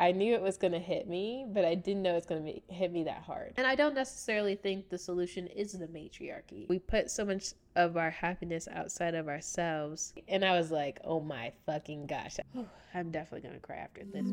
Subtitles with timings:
[0.00, 2.74] I knew it was going to hit me, but I didn't know it's going to
[2.74, 3.52] hit me that hard.
[3.58, 6.64] And I don't necessarily think the solution is the matriarchy.
[6.70, 10.14] We put so much of our happiness outside of ourselves.
[10.26, 12.38] And I was like, oh my fucking gosh.
[12.94, 14.24] I'm definitely going to cry after this.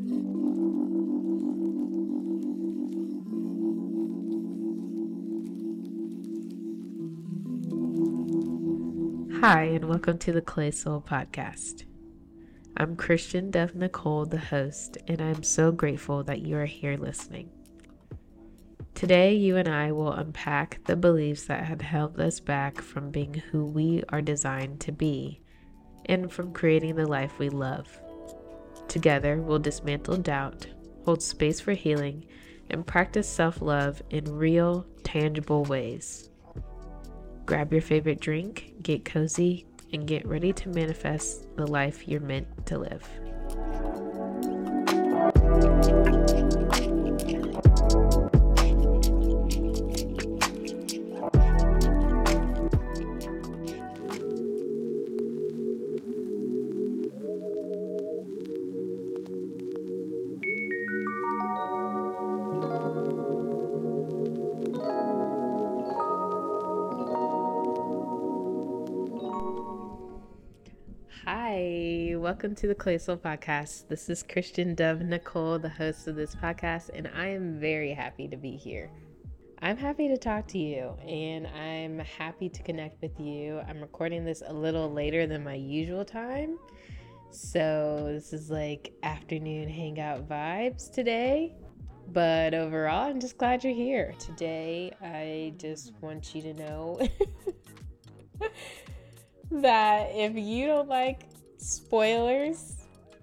[9.42, 11.84] Hi, and welcome to the Clay Soul Podcast.
[12.80, 17.50] I'm Christian Dove Nicole, the host, and I'm so grateful that you are here listening.
[18.94, 23.34] Today, you and I will unpack the beliefs that have held us back from being
[23.34, 25.40] who we are designed to be
[26.06, 27.88] and from creating the life we love.
[28.86, 30.68] Together, we'll dismantle doubt,
[31.04, 32.26] hold space for healing,
[32.70, 36.30] and practice self love in real, tangible ways.
[37.44, 42.46] Grab your favorite drink, get cozy, and get ready to manifest the life you're meant
[42.66, 43.08] to live.
[72.48, 73.88] Welcome to the Clay Soul Podcast.
[73.88, 78.26] This is Christian Dove Nicole, the host of this podcast, and I am very happy
[78.26, 78.90] to be here.
[79.60, 83.60] I'm happy to talk to you, and I'm happy to connect with you.
[83.68, 86.58] I'm recording this a little later than my usual time,
[87.30, 91.54] so this is like afternoon hangout vibes today.
[92.12, 94.14] But overall, I'm just glad you're here.
[94.18, 96.98] Today, I just want you to know
[99.50, 101.24] that if you don't like
[101.58, 102.76] spoilers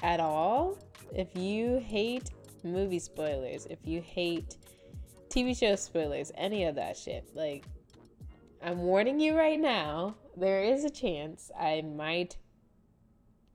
[0.04, 0.78] at all,
[1.14, 2.32] if you hate
[2.64, 4.58] movie spoilers, if you hate
[5.30, 7.66] TV show spoilers, any of that shit, like,
[8.62, 12.38] I'm warning you right now, there is a chance I might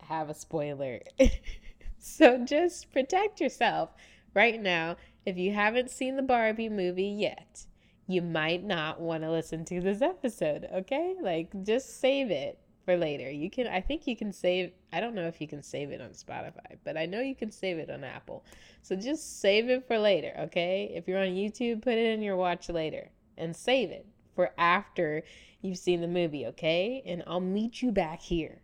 [0.02, 1.00] have a spoiler.
[1.98, 3.90] so just protect yourself
[4.34, 4.96] right now.
[5.26, 7.66] If you haven't seen the Barbie movie yet,
[8.06, 11.14] you might not want to listen to this episode, okay?
[11.20, 12.58] Like, just save it
[12.90, 13.30] for later.
[13.30, 16.00] You can I think you can save I don't know if you can save it
[16.00, 18.44] on Spotify, but I know you can save it on Apple.
[18.82, 20.90] So just save it for later, okay?
[20.94, 25.22] If you're on YouTube, put it in your watch later and save it for after
[25.62, 27.02] you've seen the movie, okay?
[27.06, 28.60] And I'll meet you back here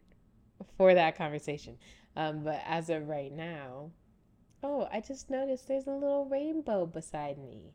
[0.77, 1.77] for that conversation.
[2.17, 3.91] Um, but as of right now,
[4.63, 7.75] oh, I just noticed there's a little rainbow beside me.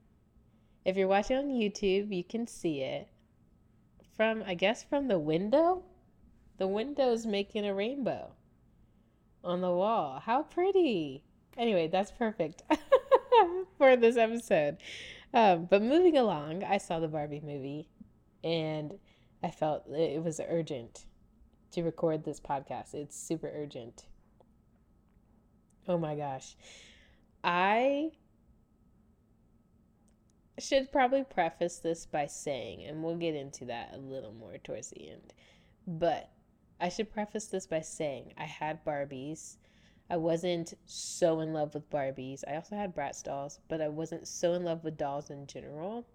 [0.84, 3.07] If you're watching on YouTube, you can see it
[4.17, 5.84] from, I guess, from the window.
[6.61, 8.33] The window's making a rainbow
[9.44, 10.22] on the wall.
[10.23, 11.23] How pretty.
[11.57, 12.61] Anyway, that's perfect
[13.79, 14.77] for this episode.
[15.33, 17.89] Um, but moving along, I saw the Barbie movie
[18.44, 18.99] and
[19.41, 21.05] I felt it was urgent
[21.72, 22.93] to record this podcast.
[22.93, 24.05] It's super urgent.
[25.88, 26.55] Oh my gosh.
[27.43, 28.11] I
[30.59, 34.91] should probably preface this by saying, and we'll get into that a little more towards
[34.91, 35.33] the end,
[35.88, 36.29] but
[36.81, 39.58] I should preface this by saying I had Barbies.
[40.09, 42.44] I wasn't so in love with Barbies.
[42.47, 46.08] I also had Bratz dolls, but I wasn't so in love with dolls in general.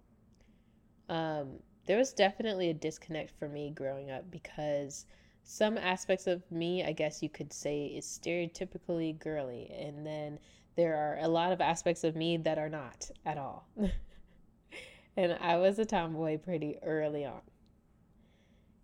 [1.07, 5.05] Um, there was definitely a disconnect for me growing up because
[5.43, 10.37] some aspects of me, I guess you could say, is stereotypically girly, and then
[10.75, 13.69] there are a lot of aspects of me that are not at all.
[15.17, 17.41] and I was a tomboy pretty early on.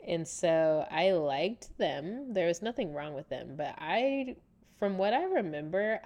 [0.08, 2.34] And so I liked them.
[2.34, 4.36] There was nothing wrong with them, but I
[4.78, 6.02] from what I remember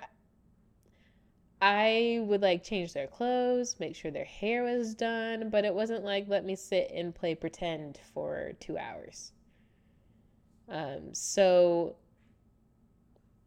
[1.60, 6.04] I would like change their clothes, make sure their hair was done, but it wasn't
[6.04, 9.32] like let me sit and play pretend for 2 hours.
[10.70, 11.96] Um so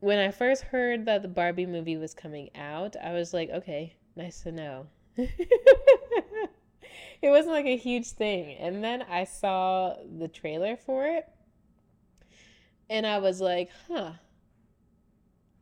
[0.00, 3.95] when I first heard that the Barbie movie was coming out, I was like, okay,
[4.16, 4.86] nice to know.
[7.22, 8.57] it wasn't like a huge thing.
[8.57, 11.28] And then I saw the trailer for it
[12.91, 14.13] and I was like, huh.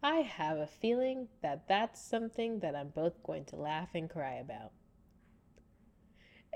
[0.02, 4.34] I have a feeling that that's something that I'm both going to laugh and cry
[4.34, 4.72] about.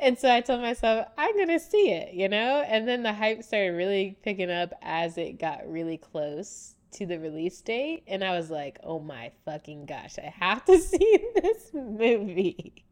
[0.00, 2.64] And so I told myself, I'm going to see it, you know?
[2.66, 7.18] And then the hype started really picking up as it got really close to the
[7.18, 8.04] release date.
[8.06, 12.84] And I was like, oh my fucking gosh, I have to see this movie.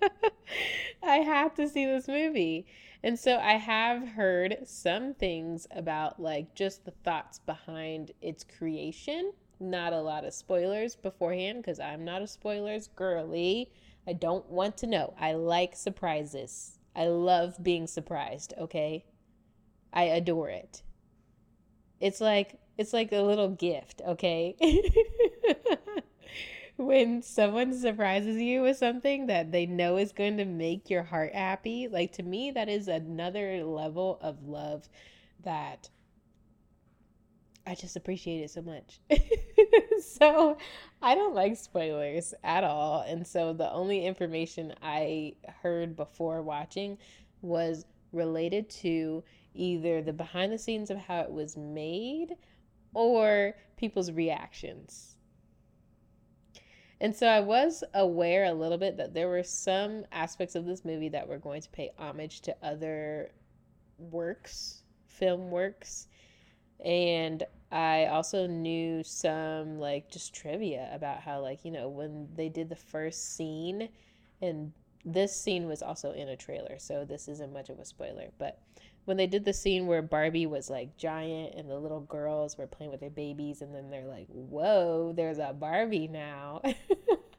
[1.02, 2.66] I have to see this movie.
[3.02, 9.32] And so I have heard some things about like just the thoughts behind its creation
[9.60, 13.70] not a lot of spoilers beforehand because I'm not a spoilers girly.
[14.06, 15.14] I don't want to know.
[15.18, 16.78] I like surprises.
[16.94, 19.04] I love being surprised, okay?
[19.92, 20.82] I adore it.
[22.00, 24.56] It's like it's like a little gift, okay?
[26.76, 31.34] when someone surprises you with something that they know is going to make your heart
[31.34, 34.88] happy, like to me that is another level of love
[35.44, 35.88] that
[37.66, 39.00] I just appreciate it so much.
[40.02, 40.58] so
[41.00, 43.02] I don't like spoilers at all.
[43.02, 46.98] And so the only information I heard before watching
[47.40, 49.24] was related to
[49.54, 52.34] either the behind the scenes of how it was made
[52.92, 55.13] or people's reactions.
[57.00, 60.84] And so I was aware a little bit that there were some aspects of this
[60.84, 63.30] movie that were going to pay homage to other
[63.98, 66.08] works, film works.
[66.84, 72.48] And I also knew some like just trivia about how like, you know, when they
[72.48, 73.88] did the first scene
[74.40, 74.72] and
[75.04, 78.60] this scene was also in a trailer, so this isn't much of a spoiler, but
[79.04, 82.66] when they did the scene where Barbie was like giant and the little girls were
[82.66, 86.62] playing with their babies, and then they're like, whoa, there's a Barbie now.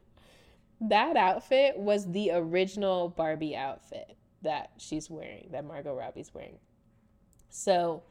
[0.82, 6.60] that outfit was the original Barbie outfit that she's wearing, that Margot Robbie's wearing.
[7.50, 8.04] So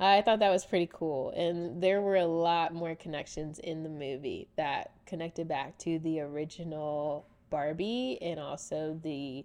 [0.00, 1.30] I thought that was pretty cool.
[1.30, 6.20] And there were a lot more connections in the movie that connected back to the
[6.20, 9.44] original Barbie and also the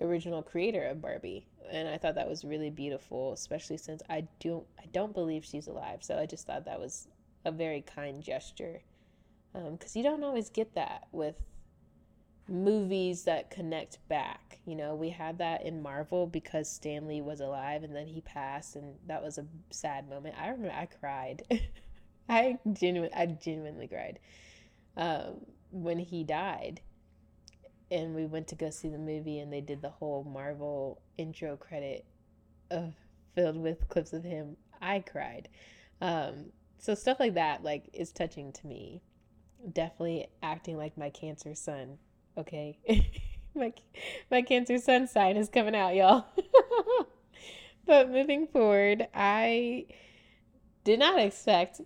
[0.00, 4.66] original creator of Barbie and I thought that was really beautiful, especially since I don't
[4.78, 6.02] I don't believe she's alive.
[6.02, 7.08] So I just thought that was
[7.44, 8.80] a very kind gesture,
[9.52, 11.36] because um, you don't always get that with
[12.48, 14.58] movies that connect back.
[14.66, 18.20] You know, we had that in Marvel because Stan Lee was alive and then he
[18.20, 20.36] passed, and that was a sad moment.
[20.38, 21.42] I remember I cried.
[22.28, 24.18] I genuine I genuinely cried
[24.96, 26.80] um, when he died
[27.94, 31.56] and we went to go see the movie and they did the whole Marvel intro
[31.56, 32.04] credit
[32.70, 32.92] of
[33.34, 34.56] filled with clips of him.
[34.82, 35.48] I cried.
[36.00, 36.46] Um,
[36.78, 39.00] so stuff like that like is touching to me.
[39.72, 41.98] Definitely acting like my cancer sun.
[42.36, 42.78] Okay.
[43.54, 43.72] my
[44.30, 46.26] my cancer sun sign is coming out, y'all.
[47.86, 49.86] but moving forward, I
[50.82, 51.80] did not expect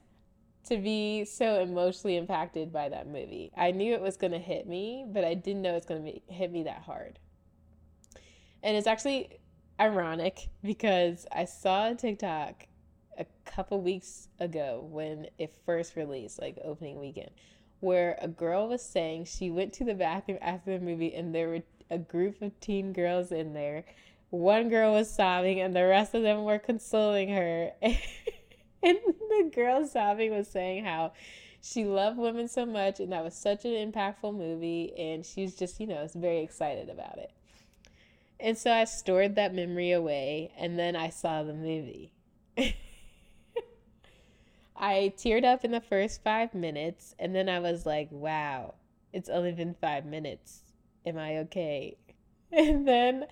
[0.68, 3.50] to be so emotionally impacted by that movie.
[3.56, 6.32] I knew it was going to hit me, but I didn't know it's going to
[6.32, 7.18] hit me that hard.
[8.62, 9.38] And it's actually
[9.80, 12.66] ironic because I saw a TikTok
[13.18, 17.30] a couple weeks ago when it first released, like opening weekend,
[17.80, 21.48] where a girl was saying she went to the bathroom after the movie and there
[21.48, 23.84] were a group of teen girls in there.
[24.30, 27.72] One girl was sobbing and the rest of them were consoling her.
[28.82, 31.12] and the girl sobbing was saying how
[31.60, 35.80] she loved women so much and that was such an impactful movie and she's just
[35.80, 37.32] you know very excited about it.
[38.40, 42.12] And so i stored that memory away and then i saw the movie.
[44.80, 48.74] I teared up in the first five minutes and then i was like wow
[49.12, 50.60] it's only been five minutes.
[51.06, 51.96] Am i okay?
[52.50, 53.26] And then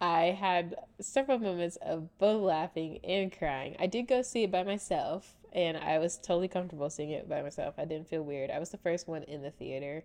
[0.00, 3.76] I had several moments of both laughing and crying.
[3.80, 7.42] I did go see it by myself, and I was totally comfortable seeing it by
[7.42, 7.74] myself.
[7.78, 8.50] I didn't feel weird.
[8.50, 10.04] I was the first one in the theater.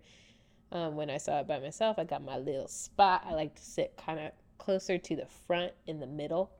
[0.72, 3.24] Um, when I saw it by myself, I got my little spot.
[3.24, 6.50] I like to sit kind of closer to the front in the middle.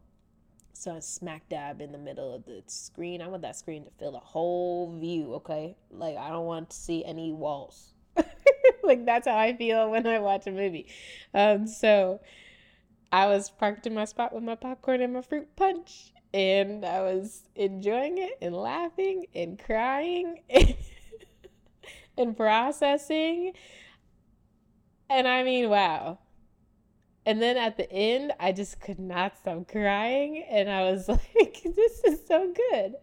[0.73, 3.21] So I'm smack dab in the middle of the screen.
[3.21, 5.77] I want that screen to fill the whole view, okay?
[5.91, 7.95] Like, I don't want to see any walls.
[8.83, 10.87] like, that's how I feel when I watch a movie.
[11.33, 12.21] Um, so
[13.15, 17.01] I was parked in my spot with my popcorn and my fruit punch, and I
[17.01, 20.43] was enjoying it and laughing and crying
[22.19, 23.53] and, processing.
[25.09, 26.19] And I mean, wow.
[27.25, 30.45] And then at the end, I just could not stop crying.
[30.51, 32.97] And I was like, this is so good.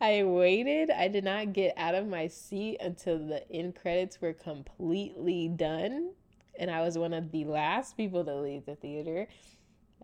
[0.00, 0.90] I waited.
[0.90, 6.14] I did not get out of my seat until the end credits were completely done
[6.58, 9.28] and I was one of the last people to leave the theater.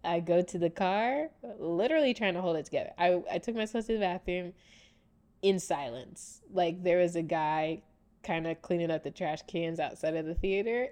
[0.05, 2.91] I go to the car, literally trying to hold it together.
[2.99, 4.53] I, I took myself to the bathroom
[5.43, 6.41] in silence.
[6.53, 7.83] Like there was a guy
[8.23, 10.89] kind of cleaning up the trash cans outside of the theater.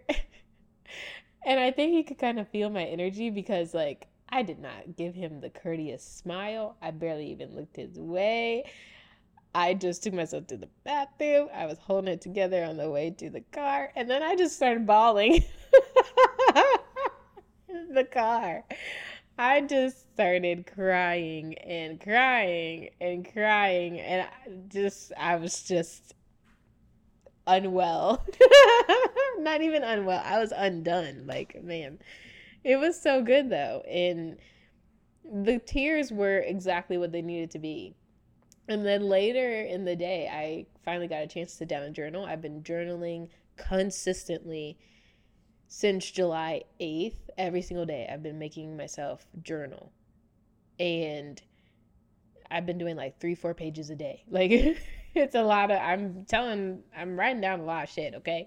[1.47, 4.97] and I think he could kind of feel my energy because, like, I did not
[4.97, 6.77] give him the courteous smile.
[6.81, 8.65] I barely even looked his way.
[9.55, 11.49] I just took myself to the bathroom.
[11.55, 14.57] I was holding it together on the way to the car, and then I just
[14.57, 15.45] started bawling.
[17.93, 18.65] the car.
[19.39, 26.15] I just started crying and crying and crying and I just I was just
[27.47, 28.25] unwell.
[29.39, 30.23] Not even unwell.
[30.25, 31.27] I was undone.
[31.27, 31.99] Like, man.
[32.65, 33.83] It was so good though.
[33.89, 34.37] And
[35.25, 37.95] the tears were exactly what they needed to be.
[38.73, 41.95] And then later in the day, I finally got a chance to sit down and
[41.95, 42.25] journal.
[42.25, 44.79] I've been journaling consistently
[45.69, 47.19] since July 8th.
[47.37, 49.93] Every single day, I've been making myself journal.
[50.81, 51.41] And
[52.51, 54.25] I've been doing like three, four pages a day.
[54.31, 54.51] Like,
[55.15, 58.47] it's a lot of, I'm telling, I'm writing down a lot of shit, okay?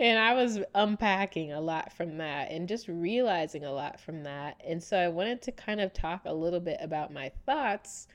[0.00, 4.60] And I was unpacking a lot from that and just realizing a lot from that.
[4.66, 8.08] And so I wanted to kind of talk a little bit about my thoughts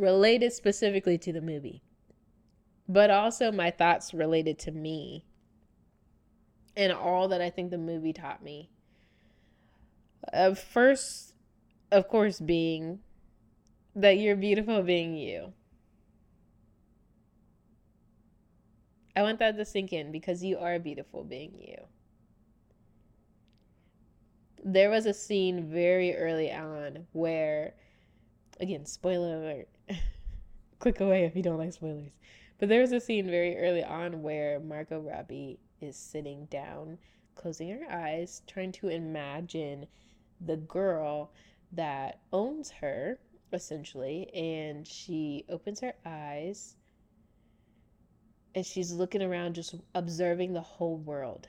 [0.00, 1.82] related specifically to the movie,
[2.88, 5.24] but also my thoughts related to me
[6.76, 8.70] and all that I think the movie taught me.
[10.32, 11.34] Uh, first,
[11.92, 13.00] of course, being
[13.94, 15.52] that you're beautiful being you.
[19.16, 21.76] I want that to sink in because you are beautiful being you.
[24.64, 27.74] There was a scene very early on where,
[28.60, 29.68] again, spoiler alert,
[30.78, 32.12] click away if you don't like spoilers.
[32.58, 36.98] But there was a scene very early on where Margot Robbie is sitting down,
[37.34, 39.86] closing her eyes, trying to imagine
[40.40, 41.32] the girl
[41.72, 43.18] that owns her,
[43.52, 44.32] essentially.
[44.34, 46.76] And she opens her eyes
[48.54, 51.48] and she's looking around, just observing the whole world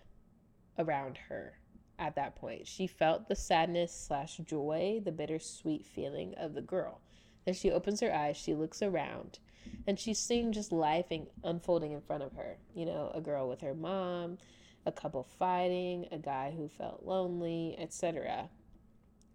[0.78, 1.58] around her
[1.98, 2.68] at that point.
[2.68, 7.02] She felt the sadness slash joy, the bittersweet feeling of the girl.
[7.46, 9.40] Then she opens her eyes, she looks around,
[9.88, 11.08] and she's seeing just life
[11.44, 12.58] unfolding in front of her.
[12.76, 14.38] You know, a girl with her mom,
[14.86, 18.50] a couple fighting, a guy who felt lonely, etc.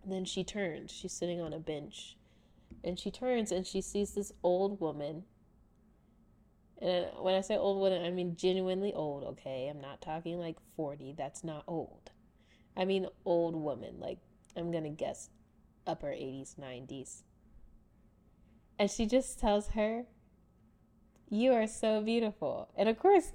[0.05, 2.17] Then she turns, she's sitting on a bench,
[2.85, 5.25] and she turns and she sees this old woman
[6.81, 9.69] and when I say old woman, I mean genuinely old, okay?
[9.69, 11.15] I'm not talking like 40.
[11.17, 12.11] That's not old.
[12.77, 13.97] I mean old woman.
[13.99, 14.19] Like,
[14.57, 15.31] I'm going to guess
[15.87, 17.23] upper 80s, 90s.
[18.79, 20.05] And she just tells her,
[21.29, 22.69] You are so beautiful.
[22.77, 23.33] And of course,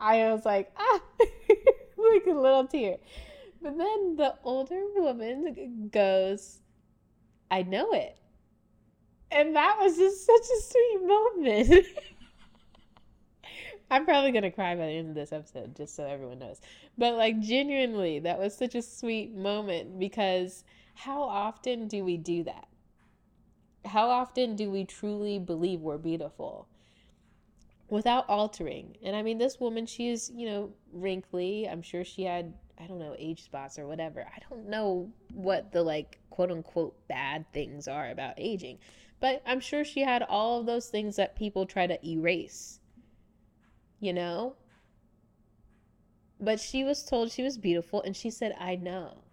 [0.00, 2.96] I was like, Ah, like a little tear.
[3.62, 6.60] But then the older woman goes,
[7.50, 8.18] I know it.
[9.30, 11.86] And that was just such a sweet moment.
[13.90, 16.60] I'm probably gonna cry by the end of this episode, just so everyone knows.
[16.98, 20.64] But like genuinely, that was such a sweet moment because
[20.94, 22.68] how often do we do that?
[23.84, 26.68] How often do we truly believe we're beautiful
[27.88, 28.96] without altering?
[29.02, 31.68] And I mean, this woman, she is, you know, wrinkly.
[31.68, 34.26] I'm sure she had, I don't know, age spots or whatever.
[34.26, 38.78] I don't know what the like quote unquote bad things are about aging,
[39.20, 42.80] but I'm sure she had all of those things that people try to erase
[44.04, 44.54] you know?
[46.38, 49.24] But she was told she was beautiful, and she said, I know.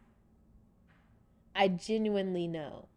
[1.54, 2.88] I genuinely know.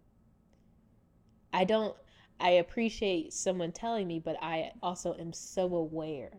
[1.54, 1.96] I don't,
[2.40, 6.32] I appreciate someone telling me, but I also am so aware.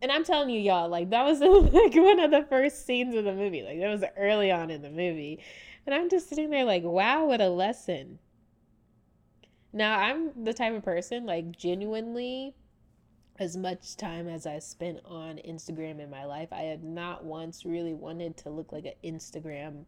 [0.00, 1.40] And I'm telling you, y'all, like that was
[1.72, 3.62] like one of the first scenes of the movie.
[3.62, 5.40] Like that was early on in the movie.
[5.86, 8.18] And I'm just sitting there like, wow, what a lesson.
[9.72, 12.54] Now, I'm the type of person, like, genuinely,
[13.38, 17.64] as much time as I spent on Instagram in my life, I had not once
[17.64, 19.84] really wanted to look like an Instagram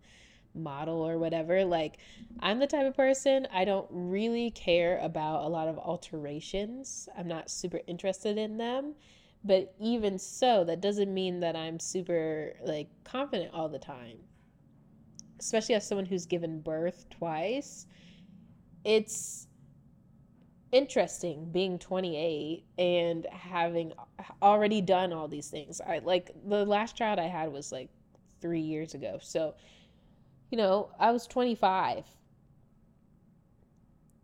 [0.55, 1.65] model or whatever.
[1.65, 1.99] Like,
[2.41, 7.09] I'm the type of person, I don't really care about a lot of alterations.
[7.17, 8.95] I'm not super interested in them.
[9.43, 14.19] But even so, that doesn't mean that I'm super, like, confident all the time.
[15.39, 17.87] Especially as someone who's given birth twice.
[18.85, 19.47] It's
[20.73, 23.93] interesting being 28 and having
[24.43, 25.81] already done all these things.
[25.81, 27.89] I like the last child I had was like
[28.41, 29.19] 3 years ago.
[29.23, 29.55] So,
[30.51, 32.05] you know, I was 25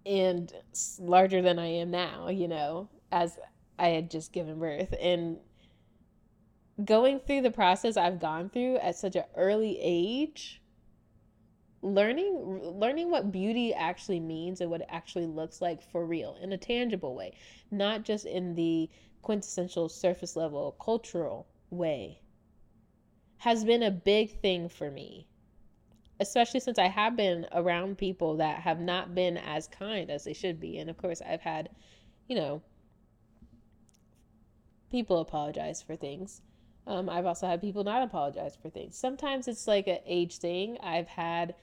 [0.04, 0.52] and
[1.00, 3.38] larger than I am now, you know, as
[3.78, 4.94] I had just given birth.
[5.00, 5.38] And
[6.84, 10.60] going through the process I've gone through at such an early age
[11.82, 16.52] learning learning what beauty actually means and what it actually looks like for real in
[16.52, 17.32] a tangible way
[17.70, 18.90] not just in the
[19.22, 22.20] quintessential surface level cultural way
[23.38, 25.26] has been a big thing for me
[26.20, 30.32] especially since I have been around people that have not been as kind as they
[30.34, 31.70] should be and of course I've had
[32.28, 32.62] you know
[34.90, 36.42] people apologize for things
[36.86, 38.96] Um, I've also had people not apologize for things.
[38.96, 40.78] Sometimes it's like an age thing.
[40.82, 41.54] I've had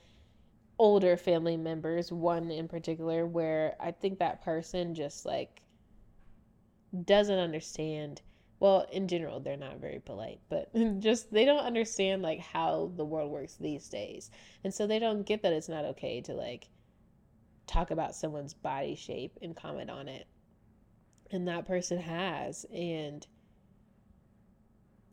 [0.78, 5.62] older family members, one in particular, where I think that person just like
[7.04, 8.22] doesn't understand.
[8.60, 10.70] Well, in general, they're not very polite, but
[11.00, 14.30] just they don't understand like how the world works these days.
[14.62, 16.68] And so they don't get that it's not okay to like
[17.66, 20.26] talk about someone's body shape and comment on it.
[21.30, 22.64] And that person has.
[22.72, 23.26] And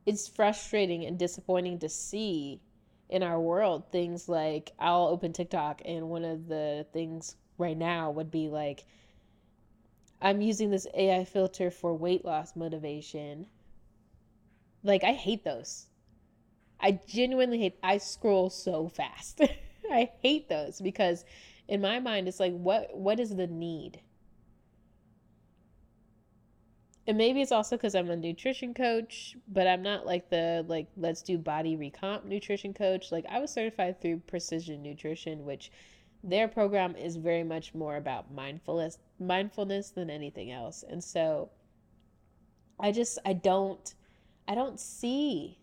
[0.06, 2.62] it's frustrating and disappointing to see
[3.10, 8.10] in our world things like I'll open TikTok and one of the things right now
[8.12, 8.86] would be like
[10.22, 13.48] I'm using this AI filter for weight loss motivation.
[14.84, 15.88] Like I hate those.
[16.80, 19.42] I genuinely hate I scroll so fast.
[19.92, 21.26] I hate those because
[21.68, 24.02] in my mind it's like what what is the need?
[27.08, 30.88] and maybe it's also because I'm a nutrition coach, but I'm not like the like
[30.96, 33.12] let's do body recomp nutrition coach.
[33.12, 35.72] Like I was certified through Precision Nutrition, which
[36.24, 40.84] their program is very much more about mindfulness mindfulness than anything else.
[40.88, 41.50] And so
[42.80, 43.94] I just I don't
[44.48, 45.60] I don't see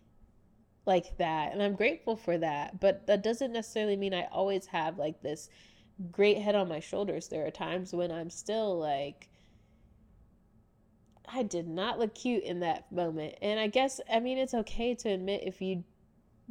[0.85, 4.97] like that and I'm grateful for that, but that doesn't necessarily mean I always have
[4.97, 5.49] like this
[6.11, 7.27] great head on my shoulders.
[7.27, 9.29] There are times when I'm still like
[11.31, 13.35] I did not look cute in that moment.
[13.41, 15.83] And I guess, I mean, it's okay to admit if you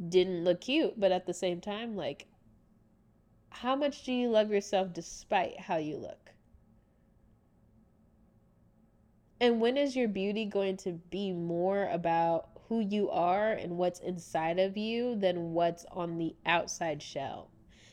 [0.07, 2.27] didn't look cute, but at the same time, like,
[3.49, 6.31] how much do you love yourself despite how you look?
[9.41, 13.99] And when is your beauty going to be more about who you are and what's
[13.99, 17.49] inside of you than what's on the outside shell?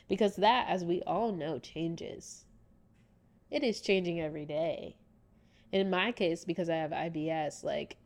[0.08, 2.44] Because that, as we all know, changes.
[3.50, 4.96] It is changing every day
[5.72, 7.96] in my case, because I have IBS, like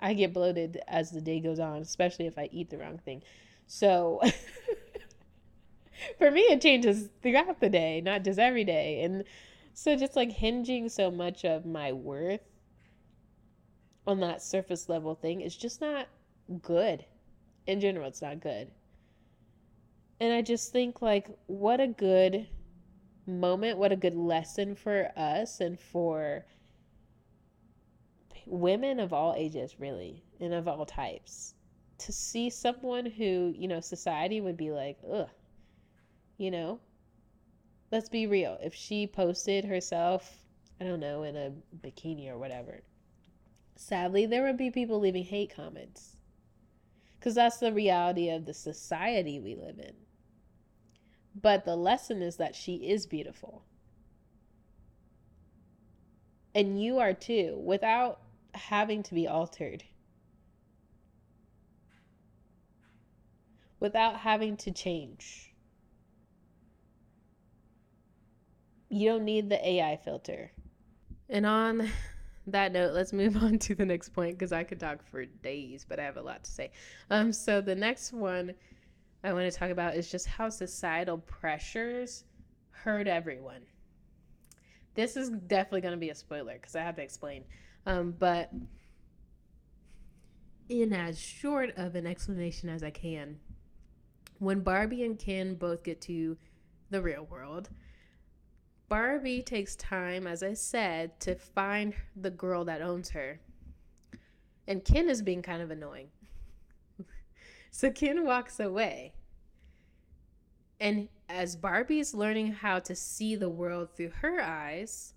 [0.00, 3.22] I get bloated as the day goes on, especially if I eat the wrong thing.
[3.66, 4.20] So
[6.18, 9.02] for me, it changes throughout the day, not just every day.
[9.02, 9.24] And
[9.72, 12.40] so just like hinging so much of my worth
[14.06, 16.08] on that surface level thing is just not
[16.62, 17.04] good.
[17.66, 18.70] In general, it's not good.
[20.20, 22.48] And I just think like what a good
[23.26, 26.44] moment, what a good lesson for us and for
[28.46, 31.54] women of all ages, really, and of all types,
[31.98, 35.28] to see someone who, you know, society would be like, ugh,
[36.38, 36.80] you know,
[37.92, 38.56] let's be real.
[38.62, 40.38] If she posted herself,
[40.80, 41.52] I don't know, in a
[41.84, 42.80] bikini or whatever,
[43.76, 46.16] sadly, there would be people leaving hate comments.
[47.18, 49.92] Because that's the reality of the society we live in.
[51.34, 53.64] But the lesson is that she is beautiful.
[56.54, 58.20] And you are too, without
[58.54, 59.84] having to be altered
[63.80, 65.47] without having to change.
[68.88, 70.52] You don't need the AI filter.
[71.28, 71.88] And on
[72.46, 75.84] that note, let's move on to the next point because I could talk for days,
[75.88, 76.70] but I have a lot to say.
[77.10, 78.54] Um, so the next one
[79.22, 82.24] I want to talk about is just how societal pressures
[82.70, 83.62] hurt everyone.
[84.94, 87.44] This is definitely going to be a spoiler because I have to explain.
[87.86, 88.50] Um, but
[90.68, 93.38] in as short of an explanation as I can,
[94.38, 96.36] when Barbie and Ken both get to
[96.90, 97.70] the real world,
[98.88, 103.40] Barbie takes time, as I said, to find the girl that owns her.
[104.66, 106.08] And Ken is being kind of annoying.
[107.70, 109.12] so Ken walks away.
[110.80, 115.14] And as Barbie is learning how to see the world through her eyes,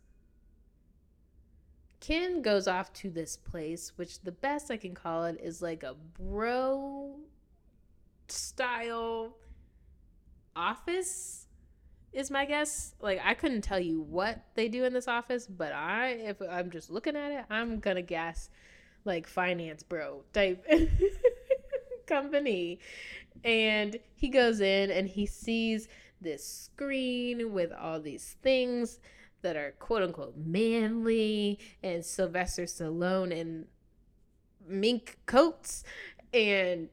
[2.01, 5.83] Ken goes off to this place, which the best I can call it is like
[5.83, 7.19] a bro
[8.27, 9.35] style
[10.55, 11.47] office
[12.13, 12.93] is my guess.
[13.01, 16.71] Like I couldn't tell you what they do in this office, but I if I'm
[16.71, 18.49] just looking at it, I'm gonna guess
[19.05, 20.65] like finance bro type
[22.07, 22.79] company.
[23.43, 25.87] And he goes in and he sees
[26.19, 28.99] this screen with all these things
[29.41, 33.65] that are quote unquote manly and Sylvester Stallone in
[34.67, 35.83] mink coats
[36.33, 36.89] and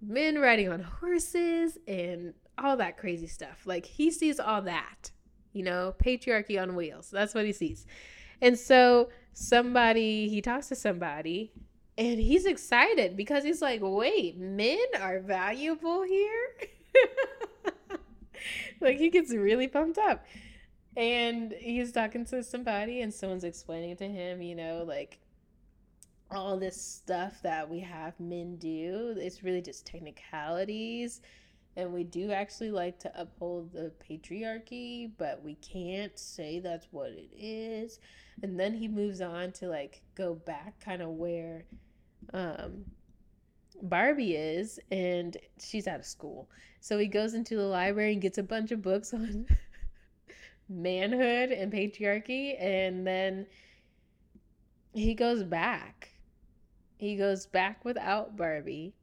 [0.00, 3.62] men riding on horses and all that crazy stuff.
[3.64, 5.10] Like he sees all that,
[5.52, 7.10] you know, patriarchy on wheels.
[7.10, 7.86] That's what he sees.
[8.40, 11.52] And so somebody, he talks to somebody
[11.96, 16.54] and he's excited because he's like, wait, men are valuable here?
[18.80, 20.24] like he gets really pumped up
[20.96, 25.20] and he's talking to somebody and someone's explaining to him you know like
[26.30, 29.14] all this stuff that we have men do.
[29.16, 31.20] It's really just technicalities.
[31.78, 37.12] And we do actually like to uphold the patriarchy, but we can't say that's what
[37.12, 38.00] it is.
[38.42, 41.66] And then he moves on to like go back kind of where
[42.34, 42.84] um
[43.80, 46.50] Barbie is, and she's out of school.
[46.80, 49.46] So he goes into the library and gets a bunch of books on
[50.68, 53.46] manhood and patriarchy, and then
[54.94, 56.10] he goes back.
[56.96, 58.94] He goes back without Barbie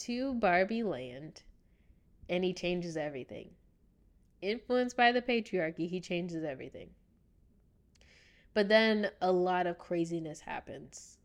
[0.00, 1.42] to Barbie land,
[2.28, 3.50] and he changes everything.
[4.40, 6.90] Influenced by the patriarchy, he changes everything.
[8.54, 11.18] But then a lot of craziness happens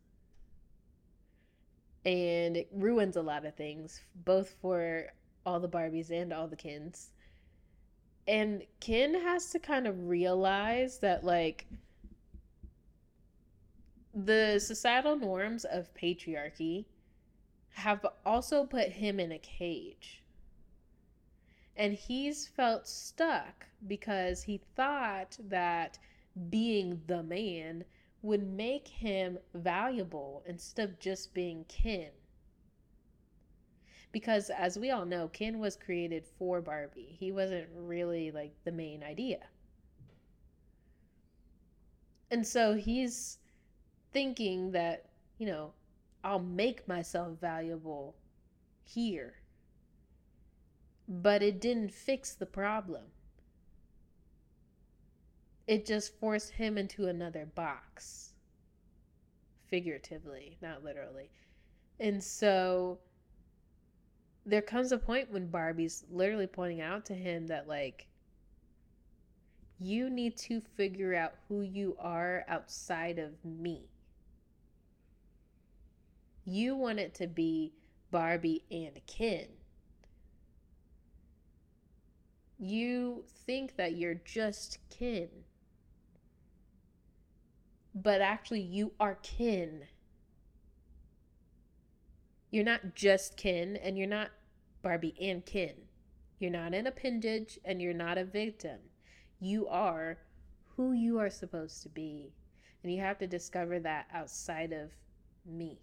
[2.06, 5.08] and it ruins a lot of things, both for
[5.46, 7.12] all the Barbies and all the Kens.
[8.28, 11.68] And Ken has to kind of realize that, like,
[14.14, 16.86] the societal norms of patriarchy
[17.76, 20.23] have also put him in a cage.
[21.76, 25.98] And he's felt stuck because he thought that
[26.50, 27.84] being the man
[28.22, 32.12] would make him valuable instead of just being Ken.
[34.12, 37.16] Because as we all know, Ken was created for Barbie.
[37.20, 39.40] He wasn't really like the main idea.
[42.30, 43.40] And so he's
[44.12, 45.74] thinking that, you know,
[46.24, 48.16] I'll make myself valuable
[48.84, 49.34] here.
[51.08, 53.04] But it didn't fix the problem.
[55.68, 58.34] It just forced him into another box
[59.74, 61.32] figuratively not literally.
[62.00, 63.00] And so
[64.46, 68.06] there comes a point when barbie's literally pointing out to him that like
[69.80, 73.90] you need to figure out who you are outside of me.
[76.46, 77.74] You want it to be
[78.12, 79.48] barbie and ken
[82.64, 85.30] you think that you're just Ken
[87.96, 89.84] but actually you are Ken.
[92.50, 94.32] You're not just Ken, and you're not
[94.82, 95.74] Barbie and Ken.
[96.40, 98.80] You're not an appendage, and you're not a victim.
[99.40, 100.18] You are
[100.76, 102.34] who you are supposed to be.
[102.84, 104.92] And you have to discover that outside of
[105.46, 105.80] me,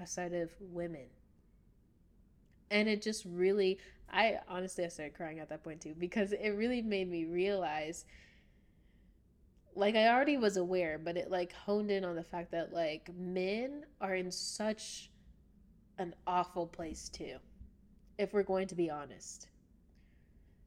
[0.00, 1.06] outside of women.
[2.70, 3.78] And it just really,
[4.12, 8.04] I honestly, I started crying at that point too, because it really made me realize
[9.74, 13.08] like I already was aware, but it like honed in on the fact that like
[13.16, 15.10] men are in such
[15.98, 17.36] an awful place too,
[18.18, 19.48] if we're going to be honest.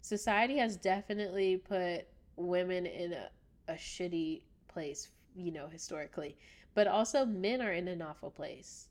[0.01, 3.29] Society has definitely put women in a,
[3.67, 6.37] a shitty place, you know, historically,
[6.73, 8.87] but also men are in an awful place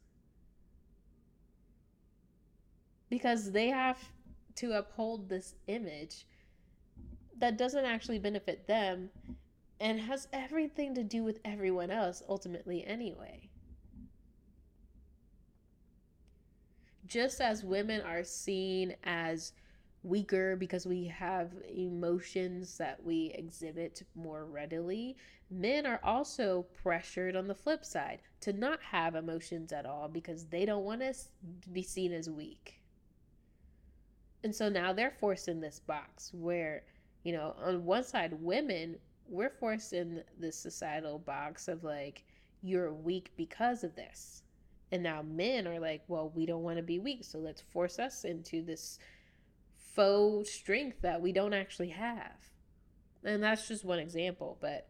[3.11, 3.99] because they have
[4.57, 6.27] to uphold this image
[7.39, 9.11] that doesn't actually benefit them
[9.81, 13.49] and has everything to do with everyone else ultimately anyway.
[17.07, 19.53] Just as women are seen as
[20.03, 25.17] weaker because we have emotions that we exhibit more readily,
[25.51, 30.47] men are also pressured on the flip side to not have emotions at all because
[30.47, 31.15] they don't want to
[31.73, 32.80] be seen as weak.
[34.43, 36.85] And so now they're forced in this box where,
[37.25, 38.97] you know, on one side, women
[39.31, 42.25] we're forced in this societal box of like
[42.63, 44.43] you're weak because of this.
[44.93, 47.99] And now men are like well we don't want to be weak so let's force
[48.01, 48.99] us into this
[49.77, 52.51] faux strength that we don't actually have.
[53.23, 54.89] And that's just one example but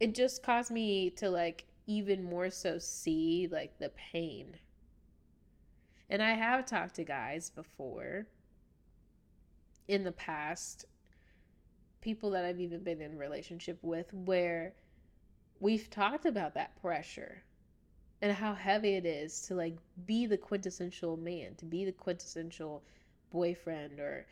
[0.00, 4.56] it just caused me to like even more so see like the pain
[6.08, 8.26] and i have talked to guys before
[9.88, 10.86] in the past
[12.06, 14.74] people that I've even been in relationship with where
[15.58, 17.42] we've talked about that pressure
[18.22, 22.84] and how heavy it is to like be the quintessential man, to be the quintessential
[23.32, 24.24] boyfriend or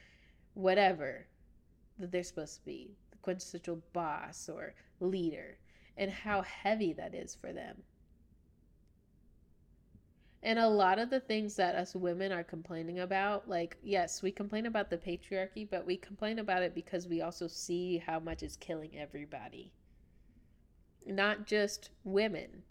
[0.54, 1.26] whatever
[1.98, 5.58] that they're supposed to be, the quintessential boss or leader,
[5.96, 7.82] and how heavy that is for them.
[10.44, 14.30] And a lot of the things that us women are complaining about, like, yes, we
[14.30, 18.42] complain about the patriarchy, but we complain about it because we also see how much
[18.42, 19.72] it's killing everybody.
[21.06, 22.62] Not just women.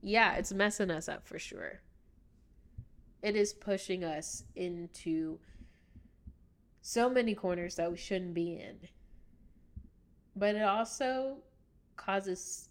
[0.00, 1.82] Yeah, it's messing us up for sure.
[3.22, 5.38] It is pushing us into
[6.80, 8.88] so many corners that we shouldn't be in.
[10.34, 11.42] But it also
[11.96, 12.70] causes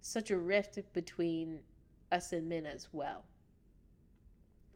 [0.00, 1.58] such a rift between
[2.10, 3.24] us and men as well.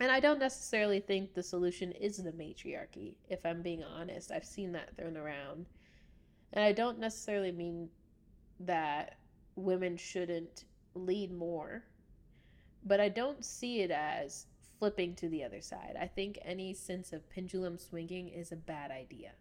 [0.01, 4.31] And I don't necessarily think the solution is the matriarchy, if I'm being honest.
[4.31, 5.67] I've seen that thrown around.
[6.53, 7.89] And I don't necessarily mean
[8.61, 9.17] that
[9.57, 11.85] women shouldn't lead more,
[12.85, 14.47] but I don't see it as
[14.79, 15.97] flipping to the other side.
[16.01, 19.33] I think any sense of pendulum swinging is a bad idea.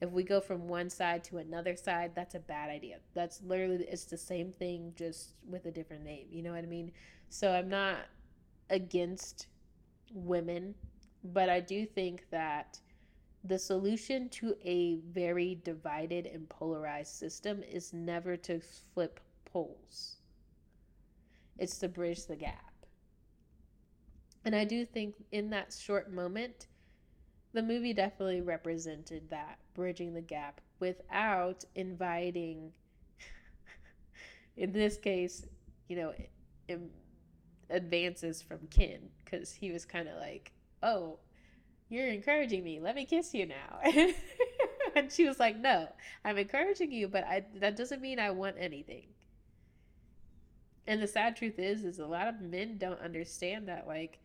[0.00, 2.98] If we go from one side to another side, that's a bad idea.
[3.14, 6.26] That's literally it's the same thing just with a different name.
[6.30, 6.92] You know what I mean?
[7.28, 7.98] So I'm not
[8.72, 9.46] against
[10.12, 10.74] women,
[11.22, 12.80] but I do think that
[13.44, 18.60] the solution to a very divided and polarized system is never to
[18.94, 20.16] flip poles.
[21.58, 22.72] It's to bridge the gap.
[24.44, 26.66] And I do think in that short moment,
[27.52, 32.72] the movie definitely represented that, bridging the gap without inviting,
[34.56, 35.46] in this case,
[35.88, 36.12] you know,
[37.72, 41.18] advances from Ken, because he was kind of like, oh,
[41.88, 42.80] you're encouraging me.
[42.80, 43.80] Let me kiss you now.
[44.96, 45.88] and she was like, no,
[46.24, 49.08] I'm encouraging you, but I, that doesn't mean I want anything.
[50.86, 54.18] And the sad truth is, is a lot of men don't understand that, like,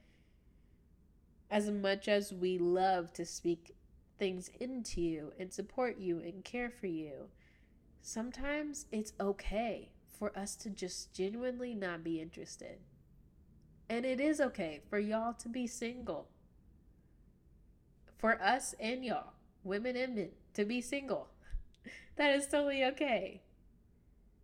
[1.51, 3.75] as much as we love to speak
[4.17, 7.29] things into you and support you and care for you,
[8.01, 12.79] sometimes it's okay for us to just genuinely not be interested.
[13.89, 16.27] And it is okay for y'all to be single.
[18.17, 21.29] For us and y'all, women and men, to be single.
[22.17, 23.41] that is totally okay.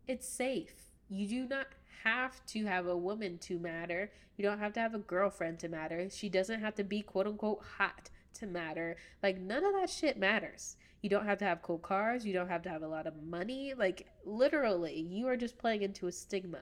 [0.08, 0.92] It's safe.
[1.10, 1.68] You do not
[2.04, 4.12] have to have a woman to matter.
[4.38, 6.08] You don't have to have a girlfriend to matter.
[6.10, 8.98] She doesn't have to be quote unquote hot to matter.
[9.22, 10.78] Like, none of that shit matters.
[11.02, 12.26] You don't have to have cool cars.
[12.26, 13.74] You don't have to have a lot of money.
[13.78, 16.62] Like, literally, you are just playing into a stigma.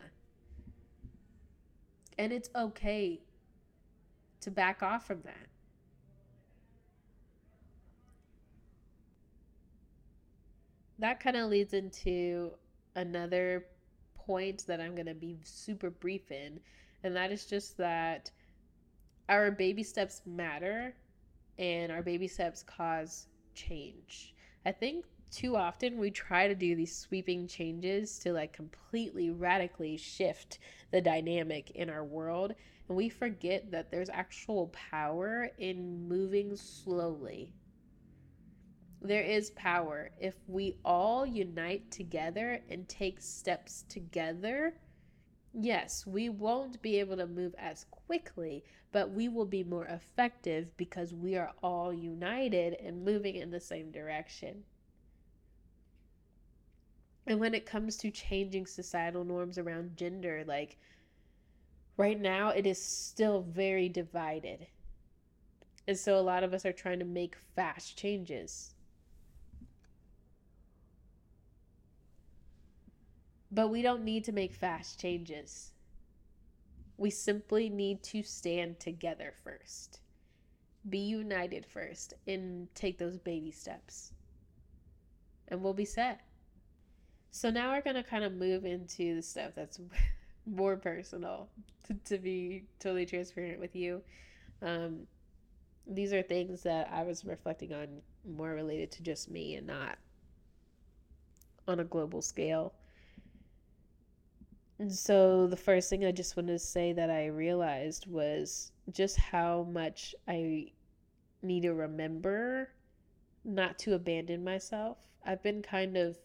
[2.18, 3.22] And it's okay
[4.42, 5.48] to back off from that.
[11.00, 12.52] That kind of leads into
[12.96, 13.66] another
[14.16, 16.60] point that I'm going to be super brief in,
[17.04, 18.30] and that is just that
[19.28, 20.94] our baby steps matter
[21.58, 24.36] and our baby steps cause change.
[24.66, 29.98] I think too often we try to do these sweeping changes to like completely radically
[29.98, 30.60] shift
[30.92, 32.54] the dynamic in our world
[32.88, 37.54] and we forget that there's actual power in moving slowly
[39.02, 40.12] there is power.
[40.20, 44.76] If we all unite together and take steps together,
[45.54, 50.78] yes, we won't be able to move as quickly, but we will be more effective
[50.78, 54.64] because we are all united and moving in the same direction.
[57.28, 60.78] And when it comes to changing societal norms around gender, like
[61.98, 64.68] right now, it is still very divided.
[65.88, 68.74] And so a lot of us are trying to make fast changes
[73.52, 75.74] But we don't need to make fast changes.
[76.98, 80.00] We simply need to stand together first.
[80.88, 84.14] Be united first and take those baby steps.
[85.50, 86.22] And we'll be set.
[87.32, 89.80] So now we're going to kind of move into the stuff that's
[90.46, 91.48] more personal,
[91.88, 94.02] to, to be totally transparent with you.
[94.62, 95.08] Um,
[95.88, 97.88] these are things that I was reflecting on
[98.26, 99.98] more related to just me and not
[101.68, 102.74] on a global scale.
[104.78, 109.18] And so the first thing I just wanted to say that I realized was just
[109.18, 110.72] how much I
[111.44, 112.70] need to remember
[113.46, 114.98] not to abandon myself.
[115.26, 116.18] I've been kind of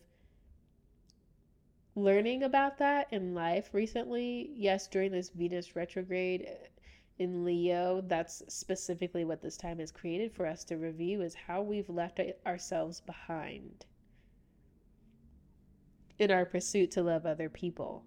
[1.97, 4.51] learning about that in life recently.
[4.55, 6.67] Yes, during this Venus retrograde uh,
[7.19, 11.63] in Leo, that's specifically what this time has created for us to review is how
[11.63, 13.87] we've left ourselves behind
[16.19, 18.05] in our pursuit to love other people.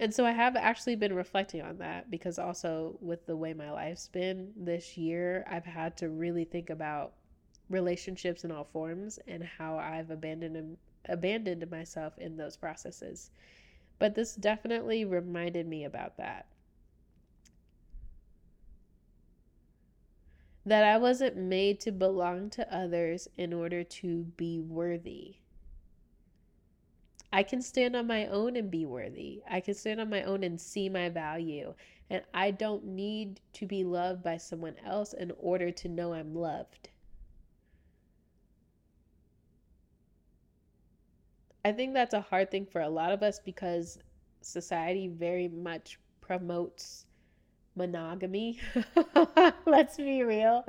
[0.00, 3.70] And so I have actually been reflecting on that because also with the way my
[3.70, 7.14] life's been this year, I've had to really think about
[7.68, 13.30] relationships in all forms and how I've abandoned abandoned myself in those processes.
[13.98, 16.46] But this definitely reminded me about that.
[20.64, 25.36] That I wasn't made to belong to others in order to be worthy.
[27.32, 29.42] I can stand on my own and be worthy.
[29.48, 31.74] I can stand on my own and see my value.
[32.08, 36.34] And I don't need to be loved by someone else in order to know I'm
[36.34, 36.88] loved.
[41.64, 43.98] I think that's a hard thing for a lot of us because
[44.40, 47.06] society very much promotes
[47.76, 48.58] monogamy.
[49.66, 50.64] Let's be real.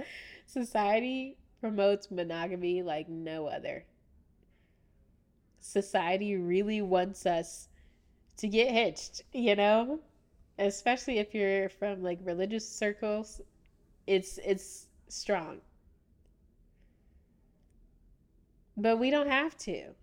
[0.45, 3.85] Society promotes monogamy like no other.
[5.61, 7.69] Society really wants us
[8.37, 10.01] to get hitched, you know?
[10.57, 13.41] Especially if you're from like religious circles,
[14.07, 15.61] it's it's strong.
[18.75, 19.93] But we don't have to.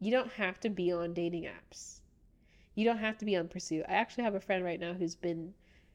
[0.00, 2.00] You don't have to be on dating apps.
[2.74, 3.84] You don't have to be on Pursuit.
[3.88, 5.54] I actually have a friend right now who's been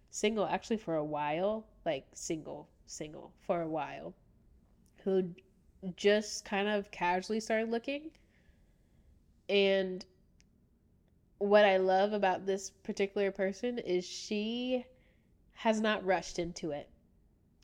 [0.10, 4.14] single actually for a while, like single, single for a while,
[5.04, 5.30] who
[5.96, 8.12] just kind of casually started looking.
[9.48, 10.06] And
[11.38, 14.86] what I love about this particular person is she
[15.54, 16.90] has not rushed into it.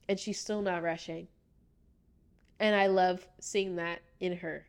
[0.08, 1.28] And she's still not rushing.
[2.60, 4.68] And I love seeing that in her.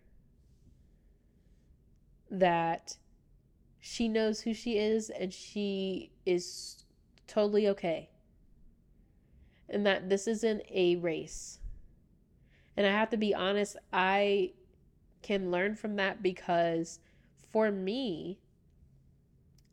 [2.30, 2.96] That
[3.80, 6.84] she knows who she is and she is
[7.26, 8.10] totally okay.
[9.68, 11.58] And that this isn't a race.
[12.76, 14.52] And I have to be honest, I
[15.22, 16.98] can learn from that because
[17.50, 18.38] for me,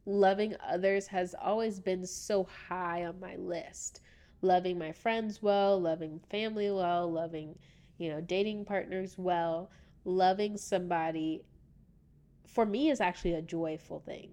[0.06, 4.02] loving others has always been so high on my list.
[4.42, 7.58] Loving my friends well, loving family well, loving,
[7.98, 9.70] you know, dating partners well,
[10.06, 11.44] loving somebody
[12.58, 14.32] for me is actually a joyful thing.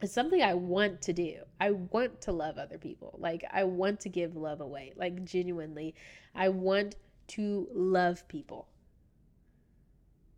[0.00, 1.34] It's something I want to do.
[1.60, 3.18] I want to love other people.
[3.18, 4.94] Like, I want to give love away.
[4.96, 5.94] Like, genuinely,
[6.34, 6.94] I want
[7.28, 8.68] to love people.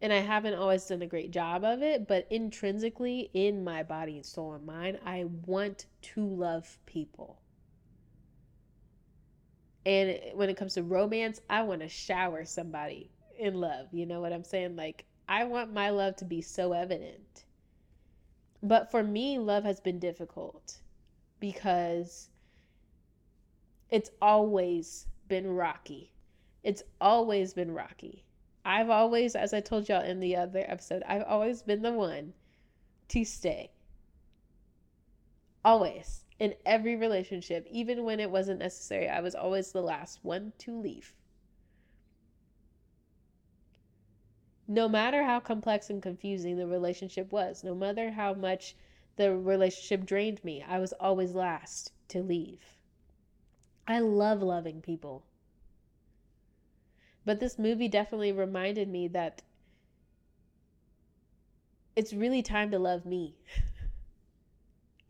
[0.02, 4.16] And I haven't always done a great job of it, but intrinsically, in my body
[4.16, 7.40] and soul and mind, I want to love people.
[9.86, 13.86] And when it comes to romance, I want to shower somebody in love.
[13.92, 14.74] You know what I'm saying?
[14.74, 17.44] Like, I want my love to be so evident.
[18.62, 20.78] But for me, love has been difficult
[21.40, 22.28] because
[23.90, 26.12] it's always been rocky.
[26.62, 28.24] It's always been rocky.
[28.64, 32.32] I've always, as I told y'all in the other episode, I've always been the one
[33.08, 33.70] to stay.
[35.64, 36.24] Always.
[36.38, 40.78] In every relationship, even when it wasn't necessary, I was always the last one to
[40.78, 41.12] leave.
[44.66, 48.74] No matter how complex and confusing the relationship was, no matter how much
[49.16, 52.76] the relationship drained me, I was always last to leave.
[53.86, 55.24] I love loving people.
[57.24, 59.42] But this movie definitely reminded me that
[61.96, 63.36] it's really time to love me.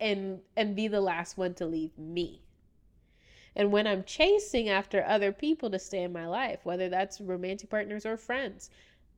[0.00, 2.42] and and be the last one to leave me.
[3.56, 7.70] And when I'm chasing after other people to stay in my life, whether that's romantic
[7.70, 8.68] partners or friends,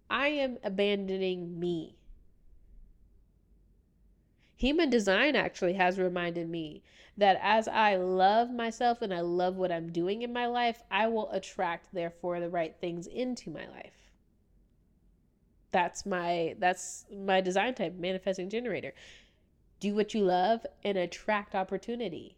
[0.08, 1.96] I am abandoning me.
[4.56, 6.82] Human design actually has reminded me
[7.16, 11.08] that as I love myself and I love what I'm doing in my life, I
[11.08, 14.12] will attract therefore the right things into my life.
[15.72, 18.94] That's my that's my design type, manifesting generator.
[19.78, 22.36] Do what you love and attract opportunity.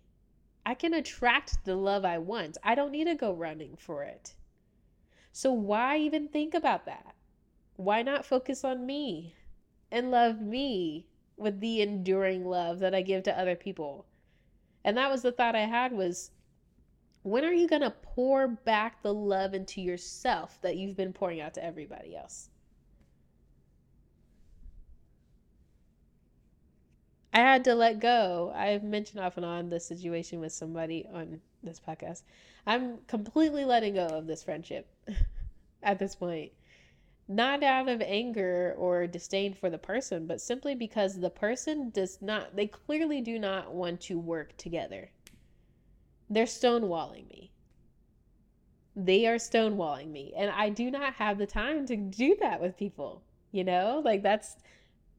[0.66, 2.58] I can attract the love I want.
[2.64, 4.34] I don't need to go running for it.
[5.32, 7.14] So why even think about that?
[7.78, 9.36] Why not focus on me
[9.92, 14.04] and love me with the enduring love that I give to other people?
[14.84, 16.32] And that was the thought I had was
[17.22, 21.40] when are you going to pour back the love into yourself that you've been pouring
[21.40, 22.50] out to everybody else?
[27.32, 28.52] I had to let go.
[28.56, 32.22] I've mentioned off and on the situation with somebody on this podcast.
[32.66, 34.88] I'm completely letting go of this friendship
[35.84, 36.50] at this point
[37.28, 42.18] not out of anger or disdain for the person, but simply because the person does
[42.22, 45.10] not, they clearly do not want to work together.
[46.30, 47.52] They're stonewalling me.
[48.96, 50.32] They are stonewalling me.
[50.36, 54.00] And I do not have the time to do that with people, you know?
[54.02, 54.56] Like, that's